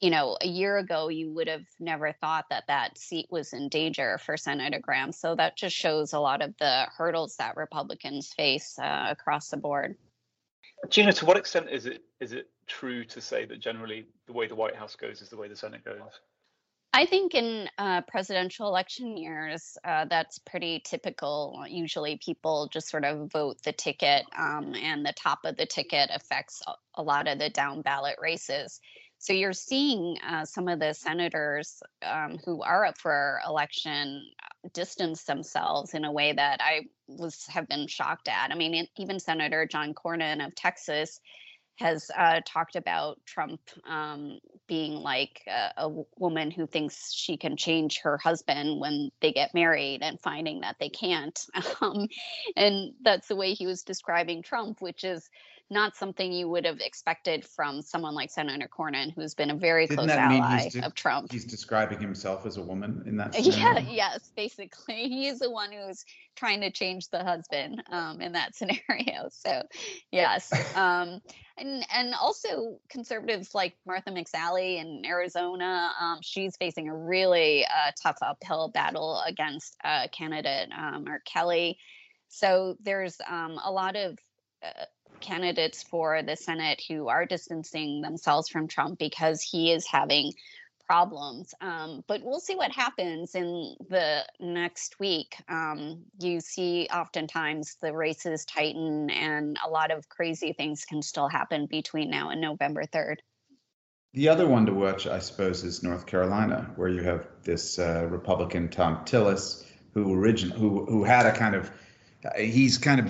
you 0.00 0.08
know, 0.08 0.38
a 0.40 0.46
year 0.46 0.78
ago, 0.78 1.08
you 1.08 1.30
would 1.30 1.48
have 1.48 1.66
never 1.78 2.12
thought 2.12 2.46
that 2.48 2.64
that 2.68 2.96
seat 2.96 3.26
was 3.30 3.52
in 3.52 3.68
danger 3.68 4.18
for 4.18 4.36
Senator 4.36 4.78
Graham. 4.80 5.12
So 5.12 5.34
that 5.34 5.56
just 5.56 5.76
shows 5.76 6.14
a 6.14 6.18
lot 6.18 6.40
of 6.40 6.56
the 6.58 6.86
hurdles 6.96 7.36
that 7.36 7.56
Republicans 7.56 8.32
face 8.32 8.78
uh, 8.78 9.08
across 9.10 9.50
the 9.50 9.58
board. 9.58 9.96
Gina, 10.88 11.12
to 11.12 11.26
what 11.26 11.36
extent 11.36 11.68
is 11.70 11.84
it 11.84 12.02
is 12.20 12.32
it 12.32 12.48
true 12.66 13.04
to 13.04 13.20
say 13.20 13.44
that 13.44 13.60
generally 13.60 14.06
the 14.26 14.32
way 14.32 14.46
the 14.46 14.54
White 14.54 14.74
House 14.74 14.96
goes 14.96 15.20
is 15.20 15.28
the 15.28 15.36
way 15.36 15.48
the 15.48 15.56
Senate 15.56 15.84
goes? 15.84 16.00
I 16.92 17.06
think 17.06 17.34
in 17.34 17.68
uh, 17.78 18.02
presidential 18.08 18.66
election 18.66 19.16
years, 19.16 19.78
uh, 19.84 20.06
that's 20.06 20.40
pretty 20.40 20.82
typical. 20.84 21.64
Usually, 21.68 22.16
people 22.16 22.68
just 22.72 22.88
sort 22.88 23.04
of 23.04 23.30
vote 23.30 23.62
the 23.62 23.72
ticket, 23.72 24.24
um, 24.36 24.74
and 24.74 25.06
the 25.06 25.12
top 25.12 25.40
of 25.44 25.56
the 25.56 25.66
ticket 25.66 26.10
affects 26.12 26.62
a 26.94 27.02
lot 27.02 27.28
of 27.28 27.38
the 27.38 27.48
down 27.48 27.82
ballot 27.82 28.16
races. 28.20 28.80
So 29.18 29.32
you're 29.34 29.52
seeing 29.52 30.16
uh, 30.26 30.46
some 30.46 30.66
of 30.66 30.80
the 30.80 30.94
senators 30.94 31.80
um, 32.02 32.38
who 32.44 32.62
are 32.62 32.86
up 32.86 32.98
for 32.98 33.38
election 33.46 34.24
uh, 34.42 34.68
distance 34.72 35.24
themselves 35.24 35.94
in 35.94 36.04
a 36.04 36.12
way 36.12 36.32
that 36.32 36.60
I 36.60 36.86
was 37.06 37.46
have 37.48 37.68
been 37.68 37.86
shocked 37.86 38.28
at. 38.28 38.50
I 38.50 38.54
mean, 38.56 38.88
even 38.96 39.20
Senator 39.20 39.64
John 39.64 39.94
Cornyn 39.94 40.44
of 40.44 40.54
Texas 40.56 41.20
has 41.80 42.10
uh, 42.16 42.40
talked 42.44 42.76
about 42.76 43.18
Trump 43.24 43.60
um, 43.88 44.38
being 44.66 44.94
like 44.94 45.42
a, 45.48 45.72
a, 45.78 46.04
woman 46.18 46.50
who 46.50 46.66
thinks 46.66 47.12
she 47.12 47.36
can 47.36 47.56
change 47.56 48.00
her 48.00 48.18
husband 48.18 48.78
when 48.78 49.10
they 49.20 49.32
get 49.32 49.54
married 49.54 50.02
and 50.02 50.20
finding 50.20 50.60
that 50.60 50.76
they 50.78 50.88
can't. 50.88 51.38
Um, 51.80 52.08
and 52.56 52.92
that's 53.02 53.28
the 53.28 53.36
way 53.36 53.54
he 53.54 53.66
was 53.66 53.82
describing 53.82 54.42
Trump, 54.42 54.82
which 54.82 55.02
is 55.02 55.30
not 55.70 55.96
something 55.96 56.32
you 56.32 56.48
would 56.48 56.64
have 56.66 56.80
expected 56.80 57.46
from 57.46 57.80
someone 57.80 58.14
like 58.14 58.30
Senator 58.30 58.68
Cornyn, 58.68 59.14
who's 59.14 59.34
been 59.34 59.50
a 59.50 59.54
very 59.54 59.86
Didn't 59.86 60.06
close 60.06 60.16
ally 60.16 60.68
de- 60.68 60.84
of 60.84 60.94
Trump. 60.94 61.30
He's 61.30 61.44
describing 61.44 62.00
himself 62.00 62.44
as 62.44 62.56
a 62.56 62.62
woman 62.62 63.04
in 63.06 63.16
that. 63.18 63.34
Scenario? 63.40 63.80
Yeah, 63.80 63.90
yes, 63.90 64.30
basically, 64.36 65.04
he 65.08 65.28
is 65.28 65.38
the 65.38 65.50
one 65.50 65.70
who's 65.70 66.04
trying 66.34 66.60
to 66.62 66.70
change 66.72 67.08
the 67.08 67.22
husband 67.22 67.82
um, 67.90 68.20
in 68.20 68.32
that 68.32 68.54
scenario. 68.56 69.28
So, 69.30 69.62
yes, 70.10 70.52
um, 70.76 71.20
and 71.56 71.86
and 71.94 72.14
also 72.20 72.78
conservatives 72.88 73.54
like 73.54 73.76
Martha 73.86 74.10
McSally 74.10 74.78
in 74.78 75.02
Arizona, 75.06 75.92
um, 76.00 76.18
she's 76.22 76.56
facing 76.56 76.88
a 76.88 76.96
really 76.96 77.64
uh, 77.64 77.92
tough 78.02 78.18
uphill 78.22 78.68
battle 78.68 79.22
against 79.24 79.76
a 79.84 80.08
candidate 80.08 80.70
um, 80.76 81.06
or 81.06 81.20
Kelly. 81.24 81.78
So 82.28 82.76
there's 82.80 83.16
um, 83.28 83.58
a 83.62 83.70
lot 83.70 83.96
of 83.96 84.18
uh, 84.62 84.84
candidates 85.20 85.82
for 85.82 86.22
the 86.22 86.36
Senate 86.36 86.82
who 86.88 87.08
are 87.08 87.26
distancing 87.26 88.00
themselves 88.00 88.48
from 88.48 88.68
Trump 88.68 88.98
because 88.98 89.42
he 89.42 89.72
is 89.72 89.86
having 89.86 90.32
problems. 90.90 91.54
Um, 91.60 92.02
but 92.08 92.20
we'll 92.24 92.40
see 92.40 92.56
what 92.56 92.72
happens 92.72 93.36
in 93.36 93.76
the 93.88 94.24
next 94.40 94.98
week. 94.98 95.36
Um, 95.48 96.02
you 96.18 96.40
see, 96.40 96.88
oftentimes 96.92 97.76
the 97.80 97.92
races 97.92 98.44
tighten, 98.44 99.08
and 99.08 99.56
a 99.64 99.70
lot 99.70 99.92
of 99.92 100.08
crazy 100.08 100.52
things 100.52 100.84
can 100.84 101.00
still 101.00 101.28
happen 101.28 101.66
between 101.66 102.10
now 102.10 102.30
and 102.30 102.40
November 102.40 102.82
3rd. 102.92 103.18
The 104.14 104.28
other 104.28 104.48
one 104.48 104.66
to 104.66 104.74
watch, 104.74 105.06
I 105.06 105.20
suppose, 105.20 105.62
is 105.62 105.84
North 105.84 106.06
Carolina, 106.06 106.72
where 106.74 106.88
you 106.88 107.04
have 107.04 107.28
this 107.44 107.78
uh, 107.78 108.08
Republican 108.10 108.68
Thom 108.68 109.04
Tillis, 109.04 109.64
who 109.94 110.10
origin 110.10 110.50
who 110.50 110.84
who 110.86 111.04
had 111.04 111.26
a 111.26 111.32
kind 111.32 111.54
of 111.54 111.70
he's 112.36 112.76
kind 112.78 113.00
of 113.00 113.06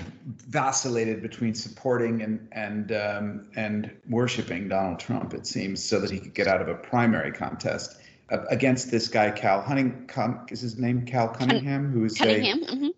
vacillated 0.48 1.20
between 1.22 1.54
supporting 1.54 2.22
and 2.22 2.48
and 2.52 2.92
um, 2.92 3.48
and 3.56 3.90
worshiping 4.08 4.68
Donald 4.68 5.00
Trump. 5.00 5.34
It 5.34 5.46
seems 5.46 5.82
so 5.82 6.00
that 6.00 6.10
he 6.10 6.20
could 6.20 6.34
get 6.34 6.46
out 6.46 6.60
of 6.60 6.68
a 6.68 6.74
primary 6.74 7.32
contest 7.32 8.00
uh, 8.30 8.44
against 8.50 8.90
this 8.90 9.08
guy 9.08 9.30
Cal 9.30 9.62
Hunting. 9.62 10.08
Is 10.50 10.60
his 10.60 10.78
name 10.78 11.04
Cal 11.04 11.28
Cunningham? 11.28 11.90
Who 11.90 12.04
is 12.04 12.16
Cunningham. 12.16 12.62
A, 12.62 12.66
mm-hmm. 12.66 12.88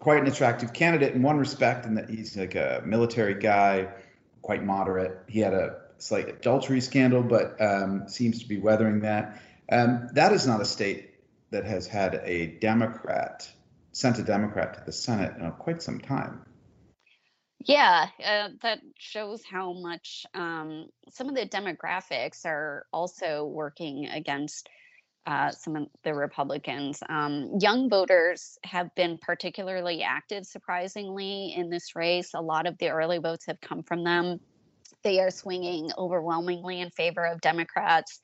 quite 0.00 0.20
an 0.20 0.26
attractive 0.26 0.72
candidate 0.72 1.14
in 1.14 1.22
one 1.22 1.38
respect, 1.38 1.86
in 1.86 1.94
that 1.94 2.10
he's 2.10 2.36
like 2.36 2.54
a 2.54 2.82
military 2.84 3.34
guy, 3.34 3.88
quite 4.42 4.62
moderate. 4.62 5.20
He 5.26 5.40
had 5.40 5.54
a 5.54 5.80
slight 5.96 6.28
adultery 6.28 6.80
scandal, 6.82 7.22
but 7.22 7.60
um, 7.60 8.08
seems 8.08 8.40
to 8.40 8.48
be 8.48 8.58
weathering 8.58 9.00
that. 9.00 9.40
Um, 9.72 10.08
that 10.14 10.32
is 10.32 10.46
not 10.46 10.60
a 10.60 10.64
state 10.66 11.14
that 11.50 11.64
has 11.64 11.86
had 11.86 12.20
a 12.24 12.58
Democrat 12.58 13.50
sent 13.92 14.18
a 14.18 14.22
Democrat 14.22 14.74
to 14.74 14.82
the 14.84 14.92
Senate 14.92 15.36
in 15.38 15.50
quite 15.52 15.82
some 15.82 16.00
time. 16.00 16.44
Yeah, 17.66 18.06
uh, 18.24 18.48
that 18.62 18.80
shows 18.98 19.42
how 19.44 19.74
much 19.74 20.24
um, 20.32 20.86
some 21.10 21.28
of 21.28 21.34
the 21.34 21.46
demographics 21.46 22.46
are 22.46 22.86
also 22.92 23.44
working 23.44 24.06
against 24.06 24.68
uh, 25.26 25.50
some 25.50 25.76
of 25.76 25.86
the 26.02 26.14
Republicans. 26.14 27.02
Um, 27.06 27.58
young 27.60 27.90
voters 27.90 28.58
have 28.64 28.94
been 28.94 29.18
particularly 29.18 30.02
active, 30.02 30.46
surprisingly, 30.46 31.54
in 31.54 31.68
this 31.68 31.94
race. 31.94 32.30
A 32.32 32.40
lot 32.40 32.66
of 32.66 32.78
the 32.78 32.88
early 32.88 33.18
votes 33.18 33.44
have 33.46 33.60
come 33.60 33.82
from 33.82 34.04
them. 34.04 34.40
They 35.02 35.20
are 35.20 35.30
swinging 35.30 35.90
overwhelmingly 35.98 36.80
in 36.80 36.90
favor 36.90 37.26
of 37.26 37.42
Democrats. 37.42 38.20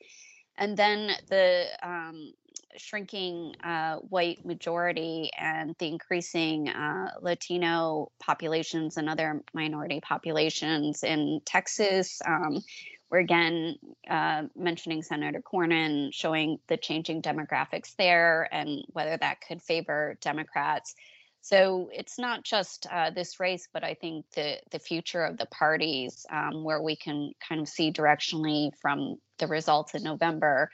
And 0.57 0.75
then 0.75 1.11
the 1.29 1.65
um, 1.83 2.33
shrinking 2.79 3.55
uh, 3.63 3.97
white 3.97 4.45
majority 4.45 5.29
and 5.37 5.75
the 5.79 5.87
increasing 5.87 6.69
uh, 6.69 7.11
Latino 7.21 8.11
populations 8.19 8.97
and 8.97 9.09
other 9.09 9.43
minority 9.53 9.99
populations 10.01 11.03
in 11.03 11.41
Texas. 11.45 12.21
Um, 12.25 12.63
we're 13.09 13.19
again 13.19 13.77
uh, 14.09 14.43
mentioning 14.55 15.01
Senator 15.01 15.41
Cornyn, 15.41 16.13
showing 16.13 16.59
the 16.67 16.77
changing 16.77 17.21
demographics 17.21 17.95
there 17.97 18.49
and 18.51 18.83
whether 18.91 19.17
that 19.17 19.41
could 19.47 19.61
favor 19.61 20.17
Democrats. 20.21 20.93
So 21.41 21.89
it's 21.93 22.19
not 22.19 22.43
just 22.43 22.87
uh, 22.91 23.11
this 23.11 23.39
race, 23.39 23.69
but 23.71 23.83
I 23.83 23.93
think 23.93 24.25
the 24.35 24.57
the 24.71 24.79
future 24.79 25.23
of 25.23 25.37
the 25.37 25.45
parties, 25.45 26.25
um, 26.29 26.63
where 26.63 26.81
we 26.81 26.97
can 26.97 27.31
kind 27.47 27.61
of 27.61 27.69
see 27.69 27.93
directionally 27.93 28.71
from 28.81 29.17
the 29.37 29.47
results 29.47 29.95
in 29.95 30.03
November 30.03 30.69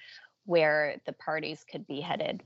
where 0.46 1.02
the 1.06 1.14
parties 1.14 1.66
could 1.70 1.88
be 1.88 2.02
headed. 2.02 2.44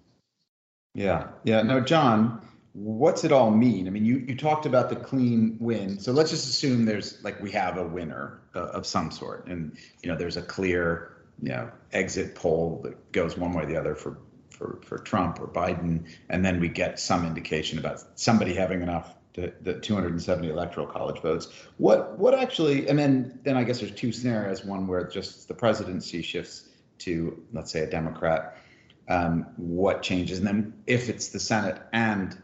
Yeah, 0.94 1.28
yeah. 1.44 1.62
Now, 1.62 1.80
John, 1.80 2.42
what's 2.74 3.24
it 3.24 3.32
all 3.32 3.52
mean? 3.52 3.88
I 3.88 3.90
mean, 3.90 4.06
you 4.06 4.18
you 4.18 4.36
talked 4.36 4.66
about 4.66 4.90
the 4.90 4.96
clean 4.96 5.58
win. 5.60 6.00
So 6.00 6.12
let's 6.12 6.30
just 6.30 6.48
assume 6.48 6.86
there's 6.86 7.24
like 7.24 7.42
we 7.42 7.52
have 7.52 7.78
a 7.78 7.84
winner 7.84 8.40
uh, 8.56 8.68
of 8.68 8.86
some 8.86 9.12
sort, 9.12 9.48
and 9.48 9.78
you 10.02 10.10
know 10.10 10.18
there's 10.18 10.38
a 10.38 10.42
clear 10.42 11.18
you 11.42 11.50
know 11.50 11.72
exit 11.92 12.36
poll 12.36 12.82
that 12.84 13.12
goes 13.12 13.38
one 13.38 13.54
way 13.54 13.64
or 13.64 13.66
the 13.66 13.78
other 13.78 13.96
for 13.96 14.18
for 14.50 14.80
for 14.84 14.98
Trump 15.00 15.40
or 15.40 15.48
Biden, 15.48 16.06
and 16.30 16.46
then 16.46 16.60
we 16.60 16.70
get 16.70 17.00
some 17.00 17.26
indication 17.26 17.80
about 17.80 18.04
somebody 18.16 18.54
having 18.54 18.82
enough 18.82 19.14
to, 19.34 19.54
the 19.62 19.76
270 19.76 20.50
electoral 20.50 20.88
college 20.88 21.22
votes. 21.22 21.48
What 21.78 22.18
what 22.18 22.34
actually? 22.34 22.88
And 22.88 22.98
then 22.98 23.40
then 23.44 23.58
I 23.58 23.64
guess 23.64 23.80
there's 23.80 23.92
two 23.92 24.12
scenarios. 24.12 24.64
One 24.64 24.88
where 24.88 25.08
just 25.08 25.48
the 25.48 25.54
presidency 25.54 26.22
shifts 26.22 26.67
to, 27.00 27.44
let's 27.54 27.72
say, 27.72 27.82
a 27.82 27.90
Democrat, 27.90 28.58
um, 29.08 29.48
what 29.58 30.02
changes? 30.02 30.40
And 30.40 30.48
then 30.48 30.74
if 30.86 31.10
it's 31.10 31.30
the 31.30 31.40
Senate 31.40 31.82
and 31.94 32.38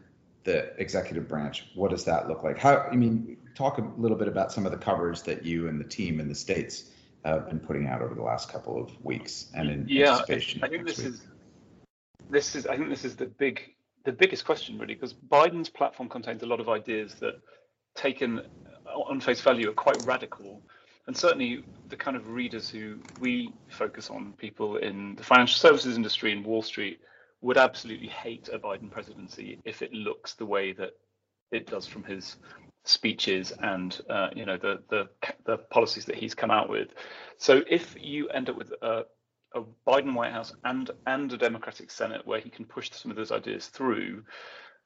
the 0.44 0.72
executive 0.80 1.28
branch, 1.28 1.66
what 1.74 1.90
does 1.90 2.04
that 2.04 2.28
look 2.28 2.42
like? 2.42 2.58
How, 2.58 2.78
I 2.78 2.96
mean, 2.96 3.36
talk 3.54 3.78
a 3.78 3.88
little 3.96 4.16
bit 4.16 4.28
about 4.28 4.52
some 4.52 4.66
of 4.66 4.72
the 4.72 4.78
coverage 4.78 5.22
that 5.22 5.44
you 5.44 5.68
and 5.68 5.80
the 5.80 5.84
team 5.84 6.20
in 6.20 6.28
the 6.28 6.34
states 6.34 6.90
have 7.24 7.48
been 7.48 7.60
putting 7.60 7.86
out 7.86 8.02
over 8.02 8.14
the 8.14 8.22
last 8.22 8.50
couple 8.50 8.80
of 8.80 8.90
weeks 9.04 9.50
and 9.54 9.70
in 9.70 9.86
yeah, 9.88 10.12
anticipation. 10.12 10.62
I 10.62 10.68
think 10.68 10.86
this 10.86 10.98
week. 10.98 11.06
is 11.08 11.22
this 12.30 12.54
is 12.54 12.66
I 12.66 12.76
think 12.76 12.90
this 12.90 13.04
is 13.04 13.16
the 13.16 13.26
big 13.26 13.74
the 14.04 14.12
biggest 14.12 14.44
question 14.44 14.78
really 14.78 14.94
because 14.94 15.14
Biden's 15.14 15.70
platform 15.70 16.08
contains 16.08 16.42
a 16.42 16.46
lot 16.46 16.60
of 16.60 16.68
ideas 16.68 17.14
that 17.20 17.40
taken 17.94 18.42
on 18.86 19.20
face 19.20 19.40
value 19.40 19.70
are 19.70 19.74
quite 19.74 20.04
radical 20.04 20.62
and 21.06 21.16
certainly 21.16 21.64
the 21.88 21.96
kind 21.96 22.16
of 22.16 22.30
readers 22.30 22.68
who 22.68 22.98
we 23.20 23.52
focus 23.68 24.10
on, 24.10 24.32
people 24.38 24.76
in 24.76 25.14
the 25.16 25.22
financial 25.22 25.58
services 25.58 25.96
industry 25.96 26.32
and 26.32 26.44
Wall 26.44 26.62
Street, 26.62 27.00
would 27.40 27.58
absolutely 27.58 28.08
hate 28.08 28.48
a 28.52 28.58
Biden 28.58 28.90
presidency 28.90 29.60
if 29.64 29.82
it 29.82 29.92
looks 29.92 30.34
the 30.34 30.46
way 30.46 30.72
that 30.72 30.92
it 31.52 31.66
does 31.66 31.86
from 31.86 32.02
his 32.04 32.36
speeches 32.84 33.52
and 33.60 34.00
uh, 34.10 34.28
you 34.34 34.44
know 34.44 34.58
the, 34.58 34.82
the 34.90 35.08
the 35.44 35.56
policies 35.56 36.04
that 36.06 36.16
he's 36.16 36.34
come 36.34 36.50
out 36.50 36.68
with. 36.68 36.88
So 37.38 37.62
if 37.68 37.94
you 38.00 38.28
end 38.28 38.48
up 38.48 38.56
with 38.56 38.72
a, 38.82 39.04
a 39.54 39.62
Biden 39.86 40.14
White 40.14 40.32
House 40.32 40.54
and 40.64 40.90
and 41.06 41.32
a 41.32 41.36
Democratic 41.36 41.90
Senate 41.90 42.26
where 42.26 42.40
he 42.40 42.50
can 42.50 42.64
push 42.64 42.90
some 42.92 43.10
of 43.10 43.16
those 43.16 43.32
ideas 43.32 43.66
through, 43.66 44.24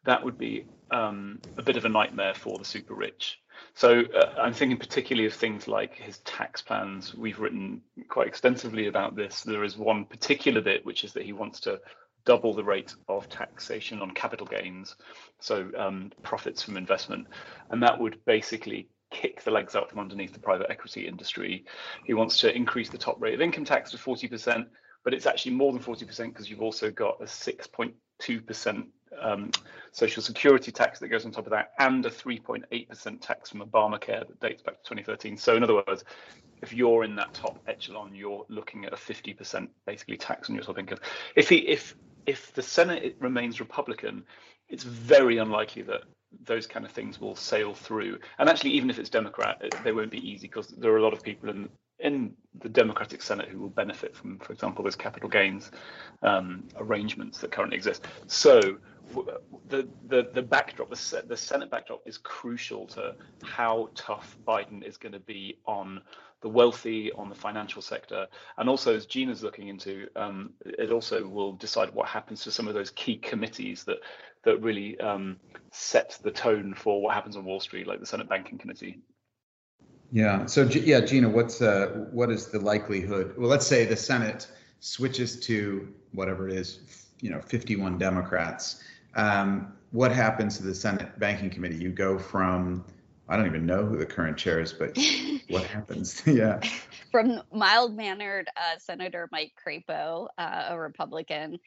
that 0.04 0.24
would 0.24 0.38
be 0.38 0.64
um, 0.90 1.40
a 1.56 1.62
bit 1.62 1.76
of 1.76 1.84
a 1.84 1.88
nightmare 1.88 2.34
for 2.34 2.58
the 2.58 2.64
super 2.64 2.94
rich. 2.94 3.38
So 3.74 4.02
uh, 4.14 4.34
I'm 4.40 4.52
thinking 4.52 4.78
particularly 4.78 5.26
of 5.26 5.34
things 5.34 5.68
like 5.68 5.94
his 5.94 6.18
tax 6.18 6.62
plans. 6.62 7.14
We've 7.14 7.38
written 7.38 7.82
quite 8.08 8.26
extensively 8.26 8.88
about 8.88 9.16
this. 9.16 9.42
There 9.42 9.64
is 9.64 9.76
one 9.76 10.04
particular 10.04 10.60
bit, 10.60 10.84
which 10.84 11.04
is 11.04 11.12
that 11.12 11.24
he 11.24 11.32
wants 11.32 11.60
to 11.60 11.80
double 12.24 12.52
the 12.52 12.64
rate 12.64 12.94
of 13.08 13.28
taxation 13.28 14.02
on 14.02 14.10
capital 14.10 14.46
gains, 14.46 14.96
so 15.40 15.70
um, 15.78 16.12
profits 16.22 16.62
from 16.62 16.76
investment, 16.76 17.26
and 17.70 17.82
that 17.82 17.98
would 17.98 18.22
basically 18.26 18.88
kick 19.10 19.42
the 19.44 19.50
legs 19.50 19.74
out 19.74 19.88
from 19.88 19.98
underneath 19.98 20.34
the 20.34 20.38
private 20.38 20.70
equity 20.70 21.06
industry. 21.06 21.64
He 22.04 22.12
wants 22.12 22.38
to 22.40 22.54
increase 22.54 22.90
the 22.90 22.98
top 22.98 23.20
rate 23.20 23.34
of 23.34 23.40
income 23.40 23.64
tax 23.64 23.90
to 23.92 23.96
40%, 23.96 24.66
but 25.04 25.14
it's 25.14 25.26
actually 25.26 25.54
more 25.54 25.72
than 25.72 25.82
40% 25.82 26.26
because 26.26 26.50
you've 26.50 26.60
also 26.60 26.90
got 26.90 27.16
a 27.20 27.24
6.2% 27.24 28.86
um, 29.20 29.50
social 29.92 30.22
security 30.22 30.72
tax 30.72 30.98
that 30.98 31.08
goes 31.08 31.24
on 31.24 31.32
top 31.32 31.46
of 31.46 31.50
that, 31.50 31.72
and 31.78 32.04
a 32.06 32.10
3.8% 32.10 33.20
tax 33.20 33.50
from 33.50 33.60
Obamacare 33.60 34.26
that 34.26 34.40
dates 34.40 34.62
back 34.62 34.82
to 34.82 34.82
2013. 34.82 35.36
So, 35.36 35.56
in 35.56 35.62
other 35.62 35.74
words, 35.74 36.04
if 36.62 36.72
you're 36.72 37.04
in 37.04 37.14
that 37.16 37.34
top 37.34 37.58
echelon, 37.66 38.14
you're 38.14 38.44
looking 38.48 38.84
at 38.84 38.92
a 38.92 38.96
50% 38.96 39.68
basically 39.86 40.16
tax 40.16 40.48
on 40.48 40.56
your 40.56 40.64
top 40.64 40.78
income. 40.78 40.98
If 41.36 41.48
he, 41.48 41.56
if 41.58 41.94
if 42.26 42.52
the 42.52 42.62
Senate 42.62 43.16
remains 43.20 43.58
Republican, 43.58 44.22
it's 44.68 44.84
very 44.84 45.38
unlikely 45.38 45.82
that 45.82 46.02
those 46.44 46.66
kind 46.66 46.84
of 46.84 46.92
things 46.92 47.18
will 47.18 47.34
sail 47.34 47.72
through. 47.72 48.18
And 48.38 48.50
actually, 48.50 48.72
even 48.72 48.90
if 48.90 48.98
it's 48.98 49.08
Democrat, 49.08 49.62
they 49.82 49.92
won't 49.92 50.10
be 50.10 50.28
easy 50.28 50.46
because 50.46 50.68
there 50.68 50.92
are 50.92 50.98
a 50.98 51.02
lot 51.02 51.14
of 51.14 51.22
people 51.22 51.48
in 51.48 51.70
in 52.00 52.34
the 52.60 52.68
Democratic 52.68 53.22
Senate 53.22 53.48
who 53.48 53.58
will 53.60 53.68
benefit 53.68 54.14
from, 54.14 54.38
for 54.38 54.52
example, 54.52 54.84
those 54.84 54.96
capital 54.96 55.28
gains 55.28 55.70
um, 56.22 56.64
arrangements 56.76 57.38
that 57.38 57.50
currently 57.50 57.76
exist. 57.76 58.06
So 58.26 58.78
the 59.68 59.88
the 60.08 60.30
the 60.34 60.42
backdrop, 60.42 60.90
the, 60.90 61.24
the 61.26 61.36
Senate 61.36 61.70
backdrop, 61.70 62.02
is 62.06 62.18
crucial 62.18 62.86
to 62.88 63.14
how 63.42 63.90
tough 63.94 64.36
Biden 64.46 64.82
is 64.82 64.96
going 64.96 65.12
to 65.12 65.20
be 65.20 65.58
on 65.66 66.02
the 66.40 66.48
wealthy, 66.48 67.10
on 67.12 67.28
the 67.28 67.34
financial 67.34 67.82
sector, 67.82 68.26
and 68.58 68.68
also 68.68 68.94
as 68.94 69.06
Gina's 69.06 69.42
looking 69.42 69.68
into, 69.68 70.06
um, 70.14 70.50
it 70.64 70.92
also 70.92 71.26
will 71.26 71.52
decide 71.52 71.92
what 71.92 72.06
happens 72.06 72.44
to 72.44 72.50
some 72.52 72.68
of 72.68 72.74
those 72.74 72.90
key 72.90 73.16
committees 73.16 73.84
that 73.84 73.98
that 74.44 74.62
really 74.62 74.98
um, 75.00 75.36
set 75.72 76.18
the 76.22 76.30
tone 76.30 76.74
for 76.74 77.02
what 77.02 77.14
happens 77.14 77.36
on 77.36 77.44
Wall 77.44 77.60
Street, 77.60 77.86
like 77.86 78.00
the 78.00 78.06
Senate 78.06 78.28
Banking 78.28 78.58
Committee. 78.58 79.00
Yeah. 80.10 80.46
So 80.46 80.62
yeah, 80.62 81.00
Gina, 81.00 81.28
what's 81.28 81.60
uh, 81.60 82.06
what 82.10 82.30
is 82.30 82.46
the 82.46 82.58
likelihood? 82.58 83.34
Well, 83.36 83.48
let's 83.48 83.66
say 83.66 83.84
the 83.84 83.96
Senate 83.96 84.46
switches 84.80 85.38
to 85.40 85.92
whatever 86.12 86.48
it 86.48 86.54
is, 86.54 86.80
you 87.20 87.30
know, 87.30 87.40
51 87.40 87.98
Democrats. 87.98 88.82
Um, 89.14 89.72
what 89.90 90.12
happens 90.12 90.56
to 90.58 90.62
the 90.62 90.74
Senate 90.74 91.18
Banking 91.18 91.50
Committee? 91.50 91.76
You 91.76 91.90
go 91.90 92.18
from 92.18 92.84
I 93.28 93.36
don't 93.36 93.46
even 93.46 93.66
know 93.66 93.84
who 93.84 93.98
the 93.98 94.06
current 94.06 94.38
chair 94.38 94.60
is, 94.60 94.72
but 94.72 94.96
what 95.48 95.64
happens? 95.64 96.22
yeah. 96.26 96.60
From 97.12 97.42
mild 97.52 97.94
mannered 97.94 98.48
uh, 98.56 98.78
Senator 98.78 99.28
Mike 99.30 99.52
Crapo, 99.62 100.28
uh, 100.38 100.66
a 100.70 100.78
Republican, 100.78 101.58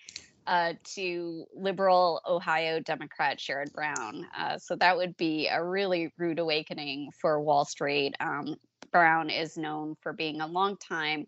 uh, 0.48 0.74
to 0.96 1.46
liberal 1.56 2.22
Ohio 2.28 2.80
Democrat 2.80 3.40
Sherrod 3.40 3.72
Brown. 3.74 4.26
Uh, 4.38 4.58
so 4.58 4.76
that 4.76 4.98
would 4.98 5.16
be 5.18 5.48
a 5.48 5.64
really 5.64 6.12
rude 6.18 6.40
awakening 6.40 7.10
for 7.20 7.40
Wall 7.42 7.66
Street. 7.66 8.16
Um, 8.20 8.56
Brown 8.92 9.30
is 9.30 9.58
known 9.58 9.96
for 10.02 10.14
being 10.14 10.42
a 10.42 10.48
long-time 10.48 11.26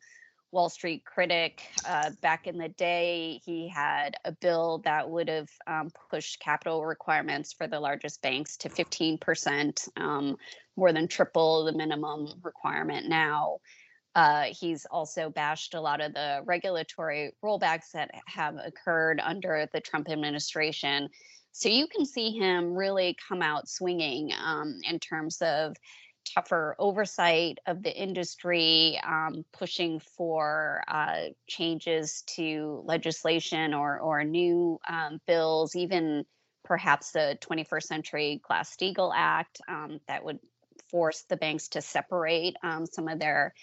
Wall 0.51 0.70
Street 0.70 1.03
critic. 1.03 1.63
Uh, 1.86 2.12
back 2.22 2.46
in 2.48 2.58
the 2.58 2.70
day, 2.70 3.41
he 3.43 3.67
had 3.67 4.15
a 4.24 4.32
bill 4.32 4.82
that 4.86 5.10
would 5.10 5.27
have 5.27 5.50
um, 5.65 5.89
pushed 6.12 6.39
capital 6.39 6.86
requirements 6.86 7.53
for 7.53 7.67
the 7.67 7.79
largest 7.79 8.22
banks 8.22 8.58
to 8.58 8.70
15%, 8.70 9.88
um, 9.98 10.38
more 10.75 10.93
than 10.93 11.08
triple 11.08 11.65
the 11.65 11.74
minimum 11.74 12.27
requirement 12.43 13.10
now. 13.10 13.58
Uh, 14.15 14.46
he's 14.51 14.86
also 14.86 15.29
bashed 15.29 15.74
a 15.74 15.82
lot 15.82 16.01
of 16.01 16.13
the 16.13 16.41
regulatory 16.46 17.32
rollbacks 17.43 17.91
that 17.93 18.12
have 18.25 18.55
occurred 18.63 19.20
under 19.20 19.67
the 19.74 19.82
Trump 19.82 20.10
administration. 20.10 21.10
So 21.51 21.70
you 21.70 21.88
can 21.88 22.05
see 22.05 22.32
him 22.32 22.75
really 22.75 23.15
come 23.27 23.41
out 23.41 23.67
swinging 23.67 24.32
um, 24.43 24.79
in 24.89 25.00
terms 25.00 25.41
of 25.41 25.75
tougher 26.34 26.75
oversight 26.79 27.60
of 27.65 27.84
the 27.84 27.96
industry, 27.96 29.00
um, 29.05 29.43
pushing 29.51 30.00
for 30.00 30.84
uh, 30.88 31.25
changes 31.48 32.24
to 32.36 32.82
legislation 32.86 33.74
or, 33.74 34.00
or 34.00 34.24
new 34.24 34.79
um, 34.88 35.20
bills, 35.27 35.75
even 35.75 36.25
perhaps 36.63 37.12
the 37.12 37.38
21st 37.41 37.84
Century 37.84 38.41
Glass 38.48 38.75
Steagall 38.75 39.12
Act 39.15 39.60
um, 39.67 40.00
that 40.08 40.24
would 40.24 40.39
force 40.89 41.24
the 41.29 41.38
banks 41.38 41.70
to 41.70 41.82
separate 41.82 42.55
um, 42.63 42.86
some 42.86 43.08
of 43.08 43.20
their 43.20 43.53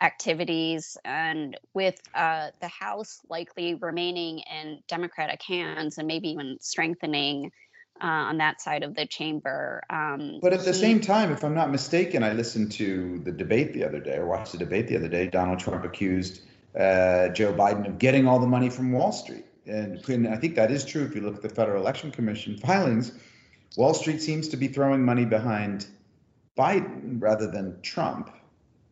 activities. 0.00 0.96
And 1.04 1.58
with 1.74 2.00
uh, 2.14 2.50
the 2.60 2.68
House 2.68 3.20
likely 3.28 3.74
remaining 3.74 4.40
in 4.40 4.80
Democratic 4.88 5.42
hands 5.42 5.98
and 5.98 6.06
maybe 6.06 6.28
even 6.28 6.58
strengthening 6.60 7.50
uh, 8.02 8.06
on 8.06 8.38
that 8.38 8.60
side 8.60 8.82
of 8.82 8.94
the 8.94 9.06
chamber. 9.06 9.82
Um, 9.90 10.38
but 10.42 10.52
at 10.52 10.60
the 10.60 10.72
he, 10.72 10.78
same 10.78 11.00
time, 11.00 11.32
if 11.32 11.42
I'm 11.44 11.54
not 11.54 11.70
mistaken, 11.70 12.22
I 12.22 12.32
listened 12.32 12.72
to 12.72 13.20
the 13.24 13.32
debate 13.32 13.72
the 13.72 13.84
other 13.84 14.00
day, 14.00 14.16
or 14.16 14.26
watched 14.26 14.52
the 14.52 14.58
debate 14.58 14.88
the 14.88 14.96
other 14.96 15.08
day. 15.08 15.26
Donald 15.26 15.58
Trump 15.58 15.84
accused 15.84 16.42
uh, 16.78 17.28
Joe 17.28 17.52
Biden 17.52 17.86
of 17.86 17.98
getting 17.98 18.26
all 18.26 18.38
the 18.38 18.46
money 18.46 18.68
from 18.68 18.92
Wall 18.92 19.12
Street. 19.12 19.46
And, 19.66 20.06
and 20.08 20.28
I 20.28 20.36
think 20.36 20.54
that 20.56 20.70
is 20.70 20.84
true 20.84 21.04
if 21.04 21.14
you 21.14 21.22
look 21.22 21.36
at 21.36 21.42
the 21.42 21.48
Federal 21.48 21.80
Election 21.80 22.10
Commission 22.10 22.56
filings. 22.64 23.12
Wall 23.76 23.94
Street 23.94 24.22
seems 24.22 24.48
to 24.48 24.56
be 24.56 24.68
throwing 24.68 25.04
money 25.04 25.24
behind 25.24 25.86
Biden 26.56 27.20
rather 27.20 27.50
than 27.50 27.80
Trump. 27.82 28.30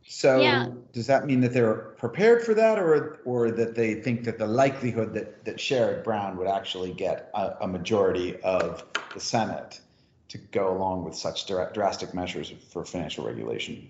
So 0.07 0.40
yeah. 0.40 0.69
does 0.93 1.07
that 1.07 1.27
mean 1.27 1.40
that 1.40 1.53
they're 1.53 1.75
prepared 1.97 2.43
for 2.43 2.55
that, 2.55 2.79
or 2.79 3.21
or 3.25 3.51
that 3.51 3.75
they 3.75 3.95
think 3.95 4.25
that 4.25 4.38
the 4.38 4.47
likelihood 4.47 5.14
that 5.14 5.45
that 5.45 5.57
Sherrod 5.57 6.05
Brown 6.05 6.37
would 6.37 6.49
actually 6.49 6.93
get 6.93 7.31
a, 7.35 7.57
a 7.62 7.69
majority 7.69 8.37
of 8.43 8.85
the 9.14 9.21
Senate 9.21 9.81
to 10.29 10.38
go 10.38 10.77
along 10.77 11.05
with 11.05 11.14
such 11.14 11.47
drastic 11.47 12.12
measures 12.12 12.53
for 12.71 12.85
financial 12.85 13.25
regulation? 13.25 13.88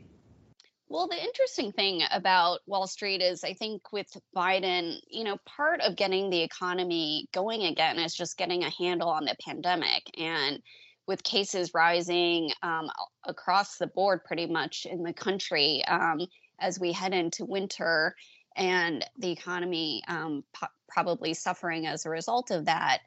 Well, 0.89 1.09
the 1.09 1.21
interesting 1.21 1.73
thing 1.73 2.03
about 2.13 2.61
Wall 2.67 2.87
Street 2.87 3.23
is 3.23 3.43
I 3.43 3.55
think 3.55 3.93
with 3.93 4.07
Biden, 4.37 4.99
you 5.09 5.25
know, 5.25 5.39
part 5.47 5.81
of 5.81 5.97
getting 5.97 6.31
the 6.31 6.43
economy 6.43 7.27
going 7.33 7.63
again 7.65 7.99
is 7.99 8.15
just 8.15 8.37
getting 8.37 8.63
a 8.63 8.71
handle 8.71 9.09
on 9.09 9.25
the 9.25 9.35
pandemic. 9.45 10.03
And 10.19 10.63
with 11.07 11.23
cases 11.23 11.73
rising 11.75 12.51
um, 12.63 12.91
across 13.25 13.77
the 13.79 13.87
board 13.87 14.25
pretty 14.25 14.47
much 14.47 14.87
in 14.87 15.03
the 15.03 15.13
country 15.13 15.85
um, 15.87 16.21
as 16.59 16.81
we 16.81 16.93
head 16.93 17.13
into 17.13 17.45
winter 17.45 18.15
and 18.57 19.05
the 19.19 19.31
economy 19.31 20.03
um, 20.09 20.45
po- 20.53 20.67
probably 20.89 21.35
suffering 21.35 21.87
as 21.87 22.07
a 22.07 22.11
result 22.11 22.51
of 22.51 22.67
that 22.67 23.01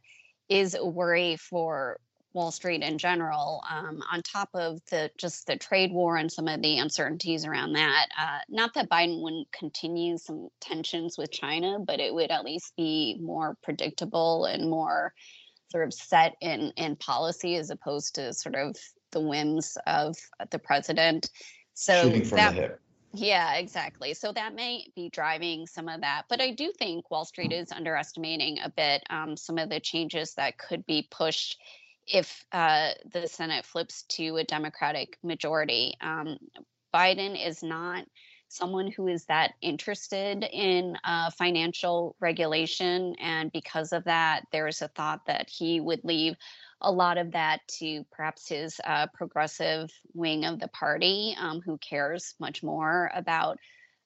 is 0.49 0.75
a 0.75 0.85
worry 0.85 1.37
for 1.37 1.99
Wall 2.37 2.51
Street 2.51 2.83
in 2.83 2.99
general, 2.99 3.63
um, 3.69 3.99
on 4.11 4.21
top 4.21 4.49
of 4.53 4.79
the 4.91 5.09
just 5.17 5.47
the 5.47 5.55
trade 5.55 5.91
war 5.91 6.17
and 6.17 6.31
some 6.31 6.47
of 6.47 6.61
the 6.61 6.77
uncertainties 6.77 7.45
around 7.45 7.73
that. 7.73 8.07
Uh, 8.17 8.37
not 8.47 8.75
that 8.75 8.89
Biden 8.89 9.23
wouldn't 9.23 9.51
continue 9.51 10.17
some 10.19 10.49
tensions 10.61 11.17
with 11.17 11.31
China, 11.31 11.79
but 11.79 11.99
it 11.99 12.13
would 12.13 12.29
at 12.29 12.45
least 12.45 12.75
be 12.77 13.17
more 13.19 13.57
predictable 13.63 14.45
and 14.45 14.69
more 14.69 15.13
sort 15.69 15.85
of 15.85 15.93
set 15.93 16.35
in 16.41 16.71
in 16.77 16.95
policy 16.95 17.55
as 17.55 17.69
opposed 17.69 18.15
to 18.15 18.33
sort 18.33 18.55
of 18.55 18.75
the 19.11 19.19
whims 19.21 19.77
of 19.87 20.15
the 20.51 20.59
president. 20.59 21.29
So 21.73 22.09
that, 22.09 22.79
yeah, 23.13 23.55
exactly. 23.55 24.13
So 24.13 24.31
that 24.31 24.53
may 24.53 24.85
be 24.95 25.09
driving 25.09 25.67
some 25.67 25.87
of 25.87 26.01
that. 26.01 26.23
But 26.29 26.41
I 26.41 26.51
do 26.51 26.71
think 26.77 27.09
Wall 27.09 27.25
Street 27.25 27.53
is 27.53 27.71
underestimating 27.71 28.59
a 28.63 28.69
bit 28.69 29.03
um, 29.09 29.37
some 29.37 29.57
of 29.57 29.69
the 29.69 29.79
changes 29.79 30.33
that 30.35 30.57
could 30.57 30.85
be 30.85 31.07
pushed 31.09 31.57
if 32.07 32.45
uh, 32.51 32.91
the 33.11 33.27
Senate 33.27 33.65
flips 33.65 34.03
to 34.09 34.37
a 34.37 34.43
Democratic 34.43 35.17
majority. 35.23 35.95
Um, 36.01 36.37
Biden 36.93 37.35
is 37.47 37.61
not 37.61 38.05
someone 38.49 38.91
who 38.91 39.07
is 39.07 39.25
that 39.25 39.53
interested 39.61 40.43
in 40.51 40.97
uh, 41.03 41.29
financial 41.31 42.15
regulation. 42.19 43.15
And 43.19 43.51
because 43.51 43.93
of 43.93 44.05
that, 44.05 44.43
there's 44.51 44.81
a 44.81 44.87
thought 44.87 45.25
that 45.27 45.49
he 45.49 45.79
would 45.79 46.03
leave 46.03 46.35
a 46.81 46.91
lot 46.91 47.17
of 47.17 47.31
that 47.31 47.67
to 47.79 48.05
perhaps 48.11 48.47
his 48.47 48.79
uh, 48.85 49.07
progressive 49.13 49.91
wing 50.13 50.45
of 50.45 50.59
the 50.59 50.67
party, 50.67 51.35
um, 51.39 51.61
who 51.61 51.77
cares 51.77 52.35
much 52.39 52.63
more 52.63 53.11
about 53.13 53.57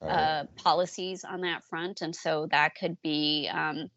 uh, 0.01 0.45
policies 0.55 1.23
on 1.23 1.41
that 1.41 1.63
front. 1.65 2.01
And 2.01 2.15
so 2.15 2.47
that 2.51 2.75
could 2.75 3.01
be. 3.01 3.49
Um, 3.51 3.89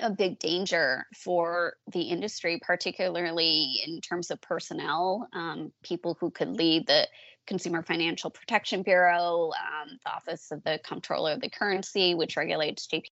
a 0.00 0.10
big 0.10 0.38
danger 0.38 1.04
for 1.14 1.74
the 1.92 2.00
industry, 2.00 2.58
particularly 2.62 3.82
in 3.86 4.00
terms 4.00 4.30
of 4.30 4.40
personnel, 4.40 5.28
um, 5.34 5.72
people 5.82 6.16
who 6.18 6.30
could 6.30 6.48
lead 6.48 6.86
the 6.86 7.06
Consumer 7.46 7.82
Financial 7.82 8.30
Protection 8.30 8.82
Bureau, 8.82 9.50
um, 9.50 9.98
the 10.04 10.10
Office 10.10 10.50
of 10.50 10.62
the 10.64 10.80
Comptroller 10.84 11.32
of 11.32 11.40
the 11.40 11.50
Currency, 11.50 12.14
which 12.14 12.36
regulates 12.36 12.86
JP 12.86 13.06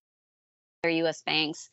or 0.85 0.91
U.S. 0.91 1.23
banks. 1.23 1.69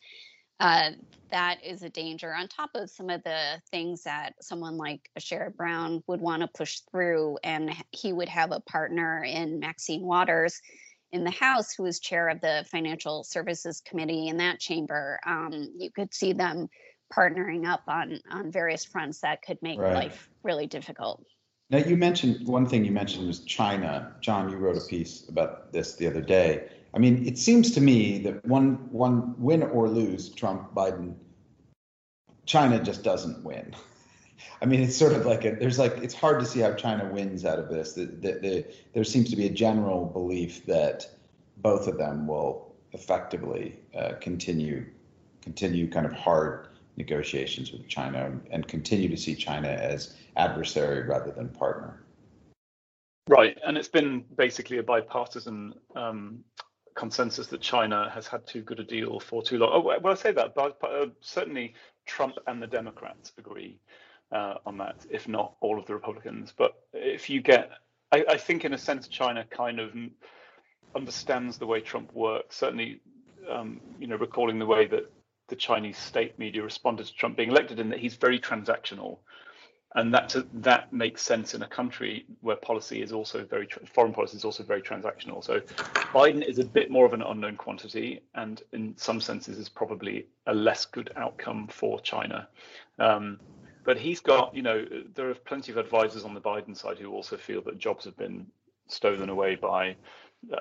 Uh, 0.60 0.90
that 1.30 1.64
is 1.64 1.82
a 1.82 1.88
danger 1.88 2.34
on 2.34 2.48
top 2.48 2.70
of 2.74 2.90
some 2.90 3.10
of 3.10 3.22
the 3.22 3.62
things 3.70 4.02
that 4.02 4.34
someone 4.40 4.76
like 4.76 5.08
Sherrod 5.20 5.56
Brown 5.56 6.02
would 6.08 6.20
want 6.20 6.42
to 6.42 6.48
push 6.48 6.80
through. 6.90 7.38
And 7.44 7.72
he 7.92 8.12
would 8.12 8.28
have 8.28 8.50
a 8.50 8.60
partner 8.60 9.22
in 9.22 9.60
Maxine 9.60 10.02
Waters 10.02 10.60
in 11.12 11.22
the 11.22 11.30
House, 11.30 11.72
who 11.72 11.84
is 11.86 12.00
chair 12.00 12.28
of 12.28 12.40
the 12.40 12.66
Financial 12.70 13.22
Services 13.22 13.80
Committee 13.80 14.28
in 14.28 14.38
that 14.38 14.58
chamber. 14.58 15.20
Um, 15.24 15.72
you 15.76 15.90
could 15.90 16.12
see 16.12 16.32
them 16.32 16.68
partnering 17.14 17.66
up 17.66 17.82
on, 17.86 18.18
on 18.30 18.50
various 18.50 18.84
fronts 18.84 19.20
that 19.20 19.42
could 19.42 19.58
make 19.62 19.78
right. 19.78 19.94
life 19.94 20.28
really 20.42 20.66
difficult. 20.66 21.24
Now, 21.70 21.78
you 21.78 21.96
mentioned 21.96 22.46
one 22.46 22.66
thing 22.66 22.84
you 22.84 22.92
mentioned 22.92 23.26
was 23.26 23.40
China. 23.40 24.14
John, 24.20 24.50
you 24.50 24.56
wrote 24.56 24.78
a 24.78 24.86
piece 24.86 25.28
about 25.28 25.72
this 25.72 25.96
the 25.96 26.06
other 26.06 26.22
day. 26.22 26.68
I 26.94 26.98
mean, 26.98 27.26
it 27.26 27.36
seems 27.36 27.72
to 27.72 27.80
me 27.80 28.18
that 28.22 28.44
one 28.46 28.90
one 28.90 29.34
win 29.38 29.62
or 29.62 29.88
lose 29.88 30.30
Trump 30.30 30.74
Biden 30.74 31.14
China 32.46 32.82
just 32.82 33.04
doesn't 33.04 33.44
win. 33.44 33.74
I 34.62 34.66
mean, 34.66 34.80
it's 34.80 34.96
sort 34.96 35.12
of 35.12 35.26
like 35.26 35.44
a, 35.44 35.56
there's 35.56 35.78
like 35.78 35.98
it's 35.98 36.14
hard 36.14 36.40
to 36.40 36.46
see 36.46 36.60
how 36.60 36.72
China 36.72 37.08
wins 37.12 37.44
out 37.44 37.58
of 37.58 37.68
this. 37.68 37.92
The, 37.92 38.06
the, 38.06 38.32
the, 38.32 38.66
there 38.94 39.04
seems 39.04 39.30
to 39.30 39.36
be 39.36 39.46
a 39.46 39.50
general 39.50 40.06
belief 40.06 40.64
that 40.66 41.06
both 41.58 41.86
of 41.86 41.98
them 41.98 42.26
will 42.26 42.74
effectively 42.92 43.78
uh, 43.94 44.12
continue 44.20 44.86
continue 45.42 45.88
kind 45.88 46.06
of 46.06 46.12
hard 46.12 46.68
negotiations 46.96 47.72
with 47.72 47.86
China 47.88 48.32
and 48.50 48.66
continue 48.66 49.08
to 49.08 49.16
see 49.16 49.34
China 49.34 49.68
as 49.68 50.16
adversary 50.38 51.02
rather 51.02 51.30
than 51.32 51.48
partner. 51.48 52.04
Right, 53.28 53.58
and 53.64 53.76
it's 53.76 53.88
been 53.88 54.24
basically 54.36 54.78
a 54.78 54.82
bipartisan 54.82 55.74
um, 55.94 56.44
consensus 56.94 57.46
that 57.48 57.60
China 57.60 58.10
has 58.12 58.26
had 58.26 58.46
too 58.46 58.62
good 58.62 58.80
a 58.80 58.84
deal 58.84 59.20
for 59.20 59.42
too 59.42 59.58
long. 59.58 59.70
Oh, 59.72 59.80
well, 59.80 60.12
I 60.12 60.14
say 60.14 60.32
that, 60.32 60.54
but 60.54 60.78
uh, 60.82 61.06
certainly 61.20 61.74
Trump 62.06 62.36
and 62.46 62.62
the 62.62 62.66
Democrats 62.66 63.32
agree 63.36 63.78
uh, 64.32 64.54
on 64.64 64.78
that, 64.78 65.04
if 65.10 65.28
not 65.28 65.56
all 65.60 65.78
of 65.78 65.86
the 65.86 65.94
Republicans. 65.94 66.54
But 66.56 66.72
if 66.92 67.28
you 67.28 67.42
get, 67.42 67.70
I, 68.12 68.24
I, 68.30 68.36
think 68.38 68.64
in 68.64 68.72
a 68.72 68.78
sense, 68.78 69.08
China 69.08 69.44
kind 69.50 69.78
of 69.78 69.92
understands 70.96 71.58
the 71.58 71.66
way 71.66 71.80
Trump 71.80 72.14
works. 72.14 72.56
Certainly, 72.56 73.00
um, 73.50 73.80
you 74.00 74.06
know, 74.06 74.16
recalling 74.16 74.58
the 74.58 74.66
way 74.66 74.86
that 74.86 75.12
the 75.48 75.56
Chinese 75.56 75.98
state 75.98 76.38
media 76.38 76.62
responded 76.62 77.06
to 77.06 77.14
Trump 77.14 77.36
being 77.36 77.50
elected, 77.50 77.78
in 77.78 77.90
that 77.90 77.98
he's 77.98 78.16
very 78.16 78.40
transactional 78.40 79.18
and 79.94 80.12
that 80.12 80.34
that 80.52 80.92
makes 80.92 81.22
sense 81.22 81.54
in 81.54 81.62
a 81.62 81.66
country 81.66 82.26
where 82.40 82.56
policy 82.56 83.00
is 83.00 83.12
also 83.12 83.44
very 83.44 83.66
foreign 83.86 84.12
policy 84.12 84.36
is 84.36 84.44
also 84.44 84.62
very 84.62 84.82
transactional. 84.82 85.42
So 85.42 85.60
Biden 86.12 86.46
is 86.46 86.58
a 86.58 86.64
bit 86.64 86.90
more 86.90 87.06
of 87.06 87.14
an 87.14 87.22
unknown 87.22 87.56
quantity, 87.56 88.20
and 88.34 88.62
in 88.72 88.96
some 88.98 89.20
senses 89.20 89.58
is 89.58 89.68
probably 89.68 90.26
a 90.46 90.54
less 90.54 90.84
good 90.84 91.10
outcome 91.16 91.68
for 91.68 92.00
China. 92.00 92.48
Um, 92.98 93.40
but 93.84 93.96
he's 93.96 94.20
got, 94.20 94.54
you 94.54 94.60
know, 94.60 94.84
there 95.14 95.30
are 95.30 95.34
plenty 95.34 95.72
of 95.72 95.78
advisors 95.78 96.24
on 96.24 96.34
the 96.34 96.40
Biden 96.40 96.76
side 96.76 96.98
who 96.98 97.10
also 97.10 97.38
feel 97.38 97.62
that 97.62 97.78
jobs 97.78 98.04
have 98.04 98.16
been 98.18 98.46
stolen 98.88 99.30
away 99.30 99.54
by 99.54 99.96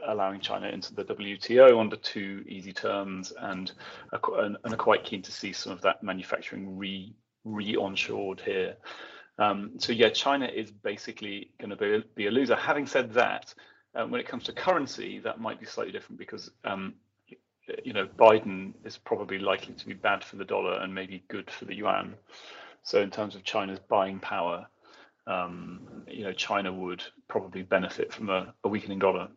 allowing 0.08 0.40
China 0.40 0.70
into 0.70 0.94
the 0.94 1.04
WTO 1.04 1.78
under 1.78 1.98
too 1.98 2.46
easy 2.48 2.72
terms, 2.72 3.34
and 3.42 3.74
are, 4.14 4.42
and 4.42 4.58
are 4.64 4.78
quite 4.78 5.04
keen 5.04 5.22
to 5.22 5.32
see 5.34 5.52
some 5.52 5.74
of 5.74 5.82
that 5.82 6.02
manufacturing 6.02 6.78
re 6.78 7.14
re-onshored 7.44 8.42
here. 8.42 8.76
Um, 9.40 9.72
so 9.78 9.94
yeah, 9.94 10.10
China 10.10 10.48
is 10.48 10.72
basically 10.72 11.52
going 11.60 11.70
to 11.70 11.76
be, 11.76 12.04
be 12.16 12.28
a 12.28 12.32
loser. 12.32 12.56
Having 12.56 12.88
said 12.88 13.14
that, 13.14 13.54
um, 13.96 14.12
when 14.12 14.20
it 14.20 14.28
comes 14.28 14.44
to 14.46 14.54
currency, 14.54 15.20
that 15.20 15.40
might 15.40 15.60
be 15.60 15.66
slightly 15.66 15.92
different 15.92 16.20
because 16.20 16.50
um, 16.64 16.96
you 17.84 17.94
know 17.94 18.08
Biden 18.18 18.74
is 18.84 18.98
probably 18.98 19.40
likely 19.40 19.74
to 19.76 19.86
be 19.86 19.94
bad 19.94 20.24
for 20.24 20.38
the 20.38 20.46
dollar 20.46 20.80
and 20.82 20.94
maybe 20.94 21.24
good 21.28 21.50
for 21.52 21.66
the 21.66 21.76
yuan. 21.76 22.16
So 22.84 23.02
in 23.02 23.12
terms 23.12 23.36
of 23.36 23.44
China's 23.44 23.80
buying 23.80 24.20
power, 24.20 24.68
um, 25.28 26.04
you 26.08 26.24
know 26.24 26.34
China 26.34 26.74
would 26.74 27.04
probably 27.28 27.64
benefit 27.64 28.14
from 28.14 28.30
a, 28.30 28.54
a 28.64 28.68
weakening 28.68 29.00
dollar. 29.00 29.30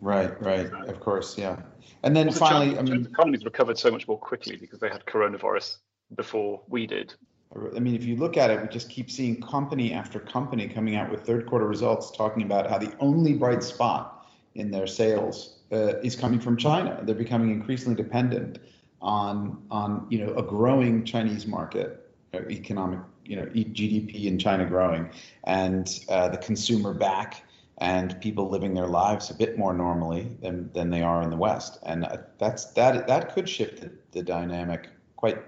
Right, 0.00 0.40
right, 0.42 0.70
of 0.88 1.00
course, 1.00 1.38
yeah. 1.38 1.56
And 2.02 2.14
then 2.14 2.26
also, 2.26 2.40
finally, 2.40 2.74
China, 2.74 2.78
I 2.78 2.82
mean, 2.82 3.02
the 3.04 3.08
economies 3.08 3.44
recovered 3.44 3.78
so 3.78 3.90
much 3.90 4.06
more 4.06 4.18
quickly 4.18 4.56
because 4.56 4.78
they 4.78 4.90
had 4.90 5.04
coronavirus 5.06 5.78
before 6.14 6.62
we 6.68 6.86
did. 6.86 7.14
I 7.54 7.78
mean, 7.78 7.94
if 7.94 8.04
you 8.04 8.16
look 8.16 8.36
at 8.36 8.50
it, 8.50 8.60
we 8.60 8.68
just 8.68 8.90
keep 8.90 9.10
seeing 9.10 9.40
company 9.40 9.92
after 9.92 10.18
company 10.18 10.68
coming 10.68 10.96
out 10.96 11.10
with 11.10 11.24
third 11.24 11.46
quarter 11.46 11.66
results 11.66 12.10
talking 12.10 12.42
about 12.42 12.68
how 12.68 12.78
the 12.78 12.92
only 12.98 13.34
bright 13.34 13.62
spot 13.62 14.26
in 14.54 14.70
their 14.70 14.86
sales 14.86 15.58
uh, 15.72 15.98
is 16.02 16.16
coming 16.16 16.40
from 16.40 16.56
China. 16.56 17.00
They're 17.02 17.14
becoming 17.14 17.50
increasingly 17.50 17.96
dependent 17.96 18.58
on 19.00 19.62
on 19.70 20.06
you 20.10 20.24
know 20.24 20.34
a 20.34 20.42
growing 20.42 21.04
Chinese 21.04 21.46
market, 21.46 22.12
uh, 22.34 22.40
economic 22.50 23.00
you 23.24 23.36
know 23.36 23.46
GDP 23.46 24.26
in 24.26 24.38
China 24.38 24.66
growing, 24.66 25.10
and 25.44 26.00
uh, 26.08 26.28
the 26.28 26.38
consumer 26.38 26.94
back 26.94 27.42
and 27.78 28.18
people 28.20 28.48
living 28.48 28.72
their 28.72 28.86
lives 28.86 29.30
a 29.30 29.34
bit 29.34 29.58
more 29.58 29.74
normally 29.74 30.36
than 30.40 30.70
than 30.72 30.90
they 30.90 31.02
are 31.02 31.22
in 31.22 31.30
the 31.30 31.36
West, 31.36 31.78
and 31.84 32.04
uh, 32.04 32.16
that's 32.38 32.66
that 32.72 33.06
that 33.06 33.34
could 33.34 33.48
shift 33.48 33.80
the, 33.82 33.90
the 34.12 34.22
dynamic 34.22 34.88
quite 35.16 35.38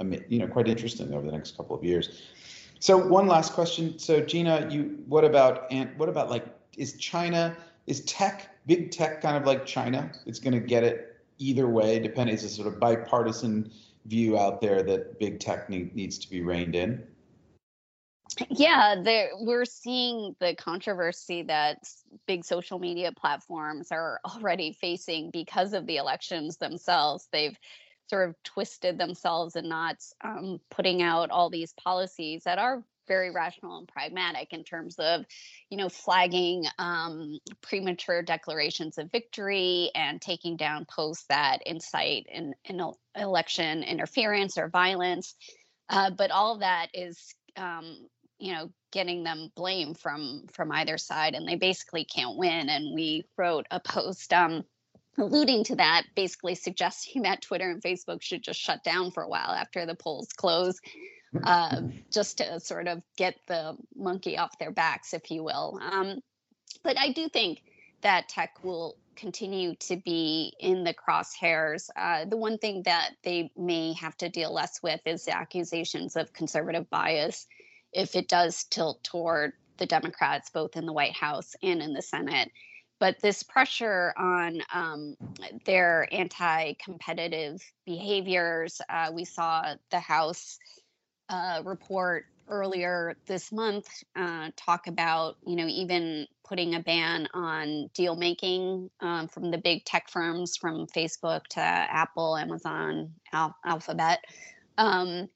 you 0.00 0.38
know, 0.38 0.46
quite 0.46 0.68
interesting 0.68 1.12
over 1.14 1.24
the 1.24 1.32
next 1.32 1.56
couple 1.56 1.76
of 1.76 1.84
years. 1.84 2.22
So 2.78 2.96
one 2.96 3.26
last 3.26 3.52
question. 3.52 3.98
So 3.98 4.20
Gina, 4.20 4.68
you 4.70 4.98
what 5.06 5.24
about 5.24 5.70
and 5.70 5.96
what 5.96 6.08
about 6.08 6.30
like 6.30 6.46
is 6.76 6.94
China 6.94 7.56
is 7.86 8.00
tech 8.04 8.56
big 8.66 8.90
tech 8.90 9.20
kind 9.20 9.36
of 9.36 9.44
like 9.44 9.66
China? 9.66 10.10
It's 10.26 10.38
going 10.38 10.54
to 10.54 10.60
get 10.60 10.82
it 10.82 11.16
either 11.38 11.68
way. 11.68 11.98
Depending, 11.98 12.34
is 12.34 12.44
a 12.44 12.48
sort 12.48 12.68
of 12.68 12.80
bipartisan 12.80 13.70
view 14.06 14.38
out 14.38 14.60
there 14.60 14.82
that 14.82 15.18
big 15.18 15.38
tech 15.38 15.68
need, 15.68 15.94
needs 15.94 16.18
to 16.18 16.28
be 16.28 16.42
reined 16.42 16.74
in. 16.74 17.06
Yeah, 18.48 18.96
we're 19.40 19.66
seeing 19.66 20.34
the 20.40 20.54
controversy 20.54 21.42
that 21.44 21.86
big 22.26 22.44
social 22.44 22.78
media 22.78 23.12
platforms 23.12 23.92
are 23.92 24.20
already 24.24 24.72
facing 24.72 25.30
because 25.30 25.74
of 25.74 25.86
the 25.86 25.98
elections 25.98 26.56
themselves. 26.56 27.28
They've 27.30 27.58
sort 28.08 28.28
of 28.28 28.42
twisted 28.42 28.98
themselves 28.98 29.56
in 29.56 29.68
knots, 29.68 30.14
um, 30.22 30.60
putting 30.70 31.02
out 31.02 31.30
all 31.30 31.50
these 31.50 31.72
policies 31.72 32.44
that 32.44 32.58
are 32.58 32.82
very 33.08 33.30
rational 33.30 33.78
and 33.78 33.88
pragmatic 33.88 34.52
in 34.52 34.64
terms 34.64 34.96
of, 34.98 35.24
you 35.70 35.76
know, 35.76 35.88
flagging 35.88 36.64
um, 36.78 37.38
premature 37.60 38.22
declarations 38.22 38.96
of 38.98 39.10
victory 39.10 39.90
and 39.94 40.20
taking 40.20 40.56
down 40.56 40.86
posts 40.86 41.24
that 41.28 41.58
incite 41.66 42.26
in, 42.30 42.54
in 42.64 42.80
election 43.16 43.82
interference 43.82 44.56
or 44.56 44.68
violence. 44.68 45.34
Uh, 45.88 46.10
but 46.10 46.30
all 46.30 46.54
of 46.54 46.60
that 46.60 46.88
is, 46.94 47.34
um, 47.56 48.06
you 48.38 48.52
know, 48.52 48.70
getting 48.92 49.24
them 49.24 49.50
blame 49.56 49.94
from 49.94 50.44
from 50.52 50.70
either 50.72 50.98
side, 50.98 51.34
and 51.34 51.46
they 51.46 51.56
basically 51.56 52.04
can't 52.04 52.36
win. 52.36 52.68
And 52.68 52.94
we 52.94 53.24
wrote 53.36 53.66
a 53.70 53.80
post 53.80 54.32
um, 54.32 54.64
alluding 55.18 55.64
to 55.64 55.76
that, 55.76 56.04
basically 56.14 56.54
suggesting 56.54 57.22
that 57.22 57.42
Twitter 57.42 57.70
and 57.70 57.82
Facebook 57.82 58.22
should 58.22 58.42
just 58.42 58.60
shut 58.60 58.82
down 58.84 59.10
for 59.10 59.22
a 59.22 59.28
while 59.28 59.50
after 59.50 59.86
the 59.86 59.94
polls 59.94 60.28
close, 60.32 60.80
uh, 61.44 61.82
just 62.10 62.38
to 62.38 62.60
sort 62.60 62.88
of 62.88 63.02
get 63.16 63.36
the 63.46 63.76
monkey 63.94 64.38
off 64.38 64.58
their 64.58 64.70
backs, 64.70 65.14
if 65.14 65.30
you 65.30 65.42
will. 65.42 65.78
Um, 65.82 66.20
but 66.82 66.98
I 66.98 67.12
do 67.12 67.28
think 67.28 67.62
that 68.02 68.28
tech 68.28 68.64
will 68.64 68.96
continue 69.14 69.74
to 69.76 69.96
be 69.96 70.54
in 70.58 70.84
the 70.84 70.94
crosshairs. 70.94 71.90
Uh, 71.94 72.24
the 72.24 72.36
one 72.36 72.58
thing 72.58 72.82
that 72.84 73.10
they 73.22 73.50
may 73.56 73.92
have 73.94 74.16
to 74.16 74.28
deal 74.28 74.52
less 74.52 74.82
with 74.82 75.00
is 75.06 75.24
the 75.24 75.36
accusations 75.36 76.16
of 76.16 76.32
conservative 76.32 76.88
bias 76.90 77.46
if 77.92 78.16
it 78.16 78.28
does 78.28 78.64
tilt 78.64 79.04
toward 79.04 79.52
the 79.76 79.86
Democrats, 79.86 80.50
both 80.50 80.76
in 80.76 80.86
the 80.86 80.92
White 80.92 81.14
House 81.14 81.54
and 81.62 81.82
in 81.82 81.92
the 81.92 82.02
Senate 82.02 82.50
but 83.02 83.18
this 83.18 83.42
pressure 83.42 84.14
on 84.16 84.62
um, 84.72 85.16
their 85.66 86.06
anti-competitive 86.12 87.60
behaviors 87.84 88.80
uh, 88.88 89.10
we 89.12 89.24
saw 89.24 89.74
the 89.90 89.98
house 89.98 90.60
uh, 91.28 91.62
report 91.64 92.26
earlier 92.48 93.16
this 93.26 93.50
month 93.50 93.88
uh, 94.14 94.50
talk 94.54 94.86
about 94.86 95.36
you 95.44 95.56
know 95.56 95.66
even 95.66 96.28
putting 96.46 96.76
a 96.76 96.80
ban 96.80 97.26
on 97.34 97.90
deal 97.92 98.14
making 98.14 98.88
um, 99.00 99.26
from 99.26 99.50
the 99.50 99.58
big 99.58 99.84
tech 99.84 100.08
firms 100.08 100.56
from 100.56 100.86
facebook 100.86 101.44
to 101.48 101.60
apple 101.60 102.36
amazon 102.36 103.12
Al- 103.32 103.56
alphabet 103.66 104.20
um, 104.78 105.28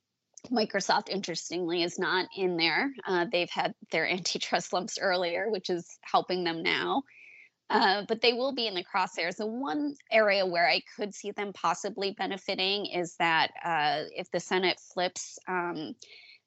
Microsoft, 0.52 1.08
interestingly, 1.08 1.82
is 1.82 1.98
not 1.98 2.28
in 2.36 2.56
there. 2.56 2.92
Uh, 3.04 3.26
they've 3.32 3.50
had 3.50 3.74
their 3.90 4.08
antitrust 4.10 4.72
lumps 4.72 4.96
earlier, 5.00 5.50
which 5.50 5.70
is 5.70 5.98
helping 6.02 6.44
them 6.44 6.62
now. 6.62 7.02
Uh, 7.68 8.02
but 8.06 8.20
they 8.20 8.32
will 8.32 8.52
be 8.52 8.68
in 8.68 8.74
the 8.74 8.84
crosshairs. 8.84 9.36
The 9.36 9.46
one 9.46 9.96
area 10.12 10.46
where 10.46 10.68
I 10.68 10.82
could 10.96 11.12
see 11.14 11.32
them 11.32 11.52
possibly 11.52 12.12
benefiting 12.12 12.86
is 12.86 13.16
that 13.16 13.50
uh, 13.64 14.04
if 14.14 14.30
the 14.30 14.38
Senate 14.38 14.78
flips, 14.78 15.38
um, 15.48 15.94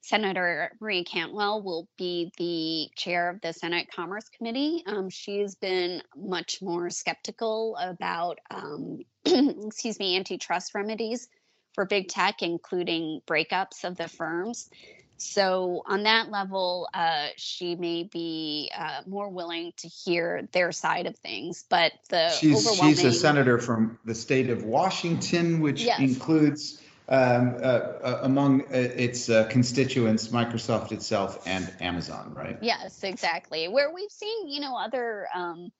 Senator 0.01 0.71
Marie 0.79 1.03
Cantwell 1.03 1.61
will 1.61 1.87
be 1.97 2.31
the 2.37 2.89
chair 2.95 3.29
of 3.29 3.41
the 3.41 3.51
Senate 3.51 3.87
Commerce 3.93 4.29
Committee. 4.29 4.83
Um, 4.85 5.09
she's 5.09 5.55
been 5.55 6.01
much 6.15 6.61
more 6.61 6.89
skeptical 6.89 7.75
about, 7.77 8.39
um, 8.49 8.99
excuse 9.25 9.99
me, 9.99 10.15
antitrust 10.15 10.73
remedies 10.73 11.27
for 11.73 11.85
big 11.85 12.07
tech, 12.07 12.41
including 12.41 13.21
breakups 13.27 13.83
of 13.83 13.97
the 13.97 14.07
firms. 14.07 14.69
So, 15.19 15.83
on 15.85 16.03
that 16.03 16.31
level, 16.31 16.87
uh, 16.93 17.27
she 17.35 17.75
may 17.75 18.03
be 18.03 18.71
uh, 18.77 19.01
more 19.05 19.29
willing 19.29 19.73
to 19.77 19.87
hear 19.87 20.47
their 20.51 20.71
side 20.71 21.07
of 21.07 21.17
things. 21.17 21.65
But 21.69 21.91
the 22.09 22.29
she's, 22.29 22.65
overwhelming... 22.65 22.95
she's 22.95 23.03
a 23.05 23.11
senator 23.11 23.59
from 23.59 23.99
the 24.05 24.15
state 24.15 24.49
of 24.49 24.63
Washington, 24.63 25.59
which 25.59 25.83
yes. 25.83 25.99
includes 25.99 26.81
um, 27.09 27.55
uh, 27.55 27.67
uh 27.67 28.19
among 28.23 28.61
uh, 28.61 28.67
its 28.71 29.29
uh, 29.29 29.45
constituents 29.45 30.29
Microsoft 30.29 30.91
itself 30.91 31.45
and 31.47 31.71
Amazon, 31.81 32.33
right? 32.35 32.57
Yes, 32.61 33.03
exactly. 33.03 33.67
Where 33.67 33.93
we've 33.93 34.11
seen, 34.11 34.47
you 34.47 34.61
know, 34.61 34.77
other. 34.77 35.27
Um, 35.33 35.71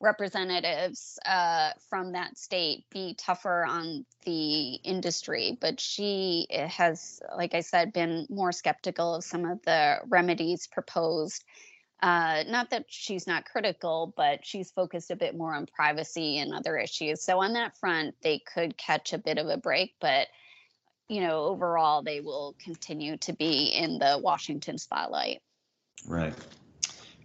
representatives 0.00 1.18
uh, 1.24 1.70
from 1.88 2.12
that 2.12 2.36
state 2.36 2.84
be 2.90 3.14
tougher 3.14 3.64
on 3.64 4.04
the 4.24 4.74
industry. 4.84 5.56
But 5.60 5.80
she 5.80 6.46
has, 6.50 7.20
like 7.36 7.54
I 7.54 7.60
said, 7.60 7.92
been 7.92 8.26
more 8.28 8.52
skeptical 8.52 9.14
of 9.14 9.24
some 9.24 9.44
of 9.44 9.62
the 9.62 9.98
remedies 10.08 10.66
proposed. 10.66 11.44
Uh, 12.02 12.44
not 12.46 12.70
that 12.70 12.84
she's 12.88 13.26
not 13.26 13.46
critical, 13.46 14.12
but 14.16 14.44
she's 14.44 14.70
focused 14.70 15.10
a 15.10 15.16
bit 15.16 15.34
more 15.34 15.54
on 15.54 15.66
privacy 15.66 16.38
and 16.38 16.52
other 16.52 16.76
issues. 16.76 17.22
So 17.22 17.40
on 17.40 17.54
that 17.54 17.78
front, 17.78 18.14
they 18.20 18.38
could 18.38 18.76
catch 18.76 19.14
a 19.14 19.18
bit 19.18 19.38
of 19.38 19.48
a 19.48 19.56
break, 19.56 19.94
but 20.00 20.28
you 21.08 21.20
know, 21.20 21.44
overall, 21.44 22.02
they 22.02 22.20
will 22.20 22.56
continue 22.62 23.16
to 23.18 23.32
be 23.32 23.66
in 23.66 23.98
the 23.98 24.18
Washington 24.22 24.76
spotlight. 24.76 25.40
Right. 26.06 26.34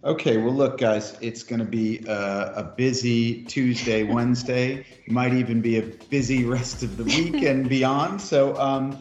Okay, 0.04 0.36
well, 0.36 0.52
look, 0.52 0.78
guys, 0.78 1.16
it's 1.20 1.44
going 1.44 1.60
to 1.60 1.64
be 1.64 2.04
a, 2.08 2.54
a, 2.56 2.62
busy 2.64 3.44
Tuesday, 3.44 4.02
Wednesday. 4.12 4.84
Might 5.06 5.32
even 5.32 5.60
be 5.60 5.78
a 5.78 5.82
busy 5.82 6.44
rest 6.44 6.82
of 6.82 6.96
the 6.96 7.04
week 7.04 7.44
and 7.44 7.68
beyond. 7.68 8.20
So, 8.20 8.56
um, 8.56 8.98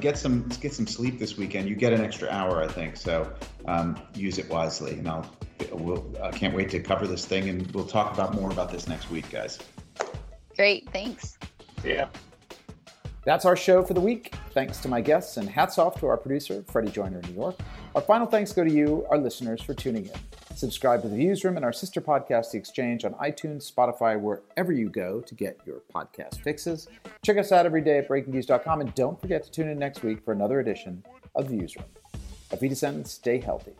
get 0.00 0.18
some 0.18 0.46
get 0.60 0.74
some 0.74 0.86
sleep 0.86 1.18
this 1.18 1.38
weekend. 1.38 1.70
You 1.70 1.74
get 1.74 1.94
an 1.94 2.02
extra 2.02 2.28
hour, 2.28 2.62
I 2.62 2.68
think. 2.68 2.98
So, 2.98 3.32
um, 3.64 3.98
use 4.14 4.36
it 4.36 4.50
wisely. 4.50 4.92
And 4.98 5.08
I'll 5.08 5.30
we'll 5.72 6.14
I 6.22 6.30
can't 6.30 6.54
wait 6.54 6.68
to 6.70 6.80
cover 6.80 7.06
this 7.06 7.24
thing, 7.24 7.48
and 7.48 7.70
we'll 7.72 7.86
talk 7.86 8.12
about 8.12 8.34
more 8.34 8.50
about 8.50 8.70
this 8.70 8.86
next 8.86 9.10
week, 9.10 9.30
guys. 9.30 9.58
Great, 10.54 10.86
thanks. 10.90 11.38
Yeah. 11.82 12.08
That's 13.24 13.46
our 13.46 13.56
show 13.56 13.82
for 13.84 13.94
the 13.94 14.00
week. 14.00 14.34
Thanks 14.50 14.78
to 14.80 14.88
my 14.88 15.00
guests, 15.00 15.38
and 15.38 15.48
hats 15.48 15.78
off 15.78 15.98
to 16.00 16.08
our 16.08 16.18
producer, 16.18 16.62
Freddie 16.66 16.90
Joyner 16.90 17.20
in 17.20 17.30
New 17.30 17.40
York. 17.40 17.58
Our 17.94 18.02
final 18.02 18.26
thanks 18.26 18.52
go 18.52 18.64
to 18.64 18.70
you, 18.70 19.06
our 19.08 19.16
listeners, 19.16 19.62
for 19.62 19.72
tuning 19.72 20.04
in. 20.06 20.12
Subscribe 20.54 21.02
to 21.02 21.08
the 21.08 21.16
Viewsroom 21.16 21.56
and 21.56 21.64
our 21.64 21.72
sister 21.72 22.00
podcast, 22.00 22.52
The 22.52 22.58
Exchange, 22.58 23.04
on 23.04 23.14
iTunes, 23.14 23.70
Spotify, 23.70 24.20
wherever 24.20 24.72
you 24.72 24.88
go 24.88 25.20
to 25.20 25.34
get 25.34 25.58
your 25.66 25.82
podcast 25.92 26.40
fixes. 26.42 26.88
Check 27.24 27.38
us 27.38 27.50
out 27.50 27.66
every 27.66 27.80
day 27.80 27.98
at 27.98 28.08
breakingviews.com, 28.08 28.80
and 28.80 28.94
don't 28.94 29.20
forget 29.20 29.42
to 29.42 29.50
tune 29.50 29.68
in 29.68 29.78
next 29.78 30.02
week 30.02 30.24
for 30.24 30.32
another 30.32 30.60
edition 30.60 31.02
of 31.34 31.48
The 31.48 31.56
Viewsroom. 31.56 31.86
Auf 32.52 32.60
Wiedersehen, 32.60 33.04
stay 33.04 33.38
healthy. 33.40 33.72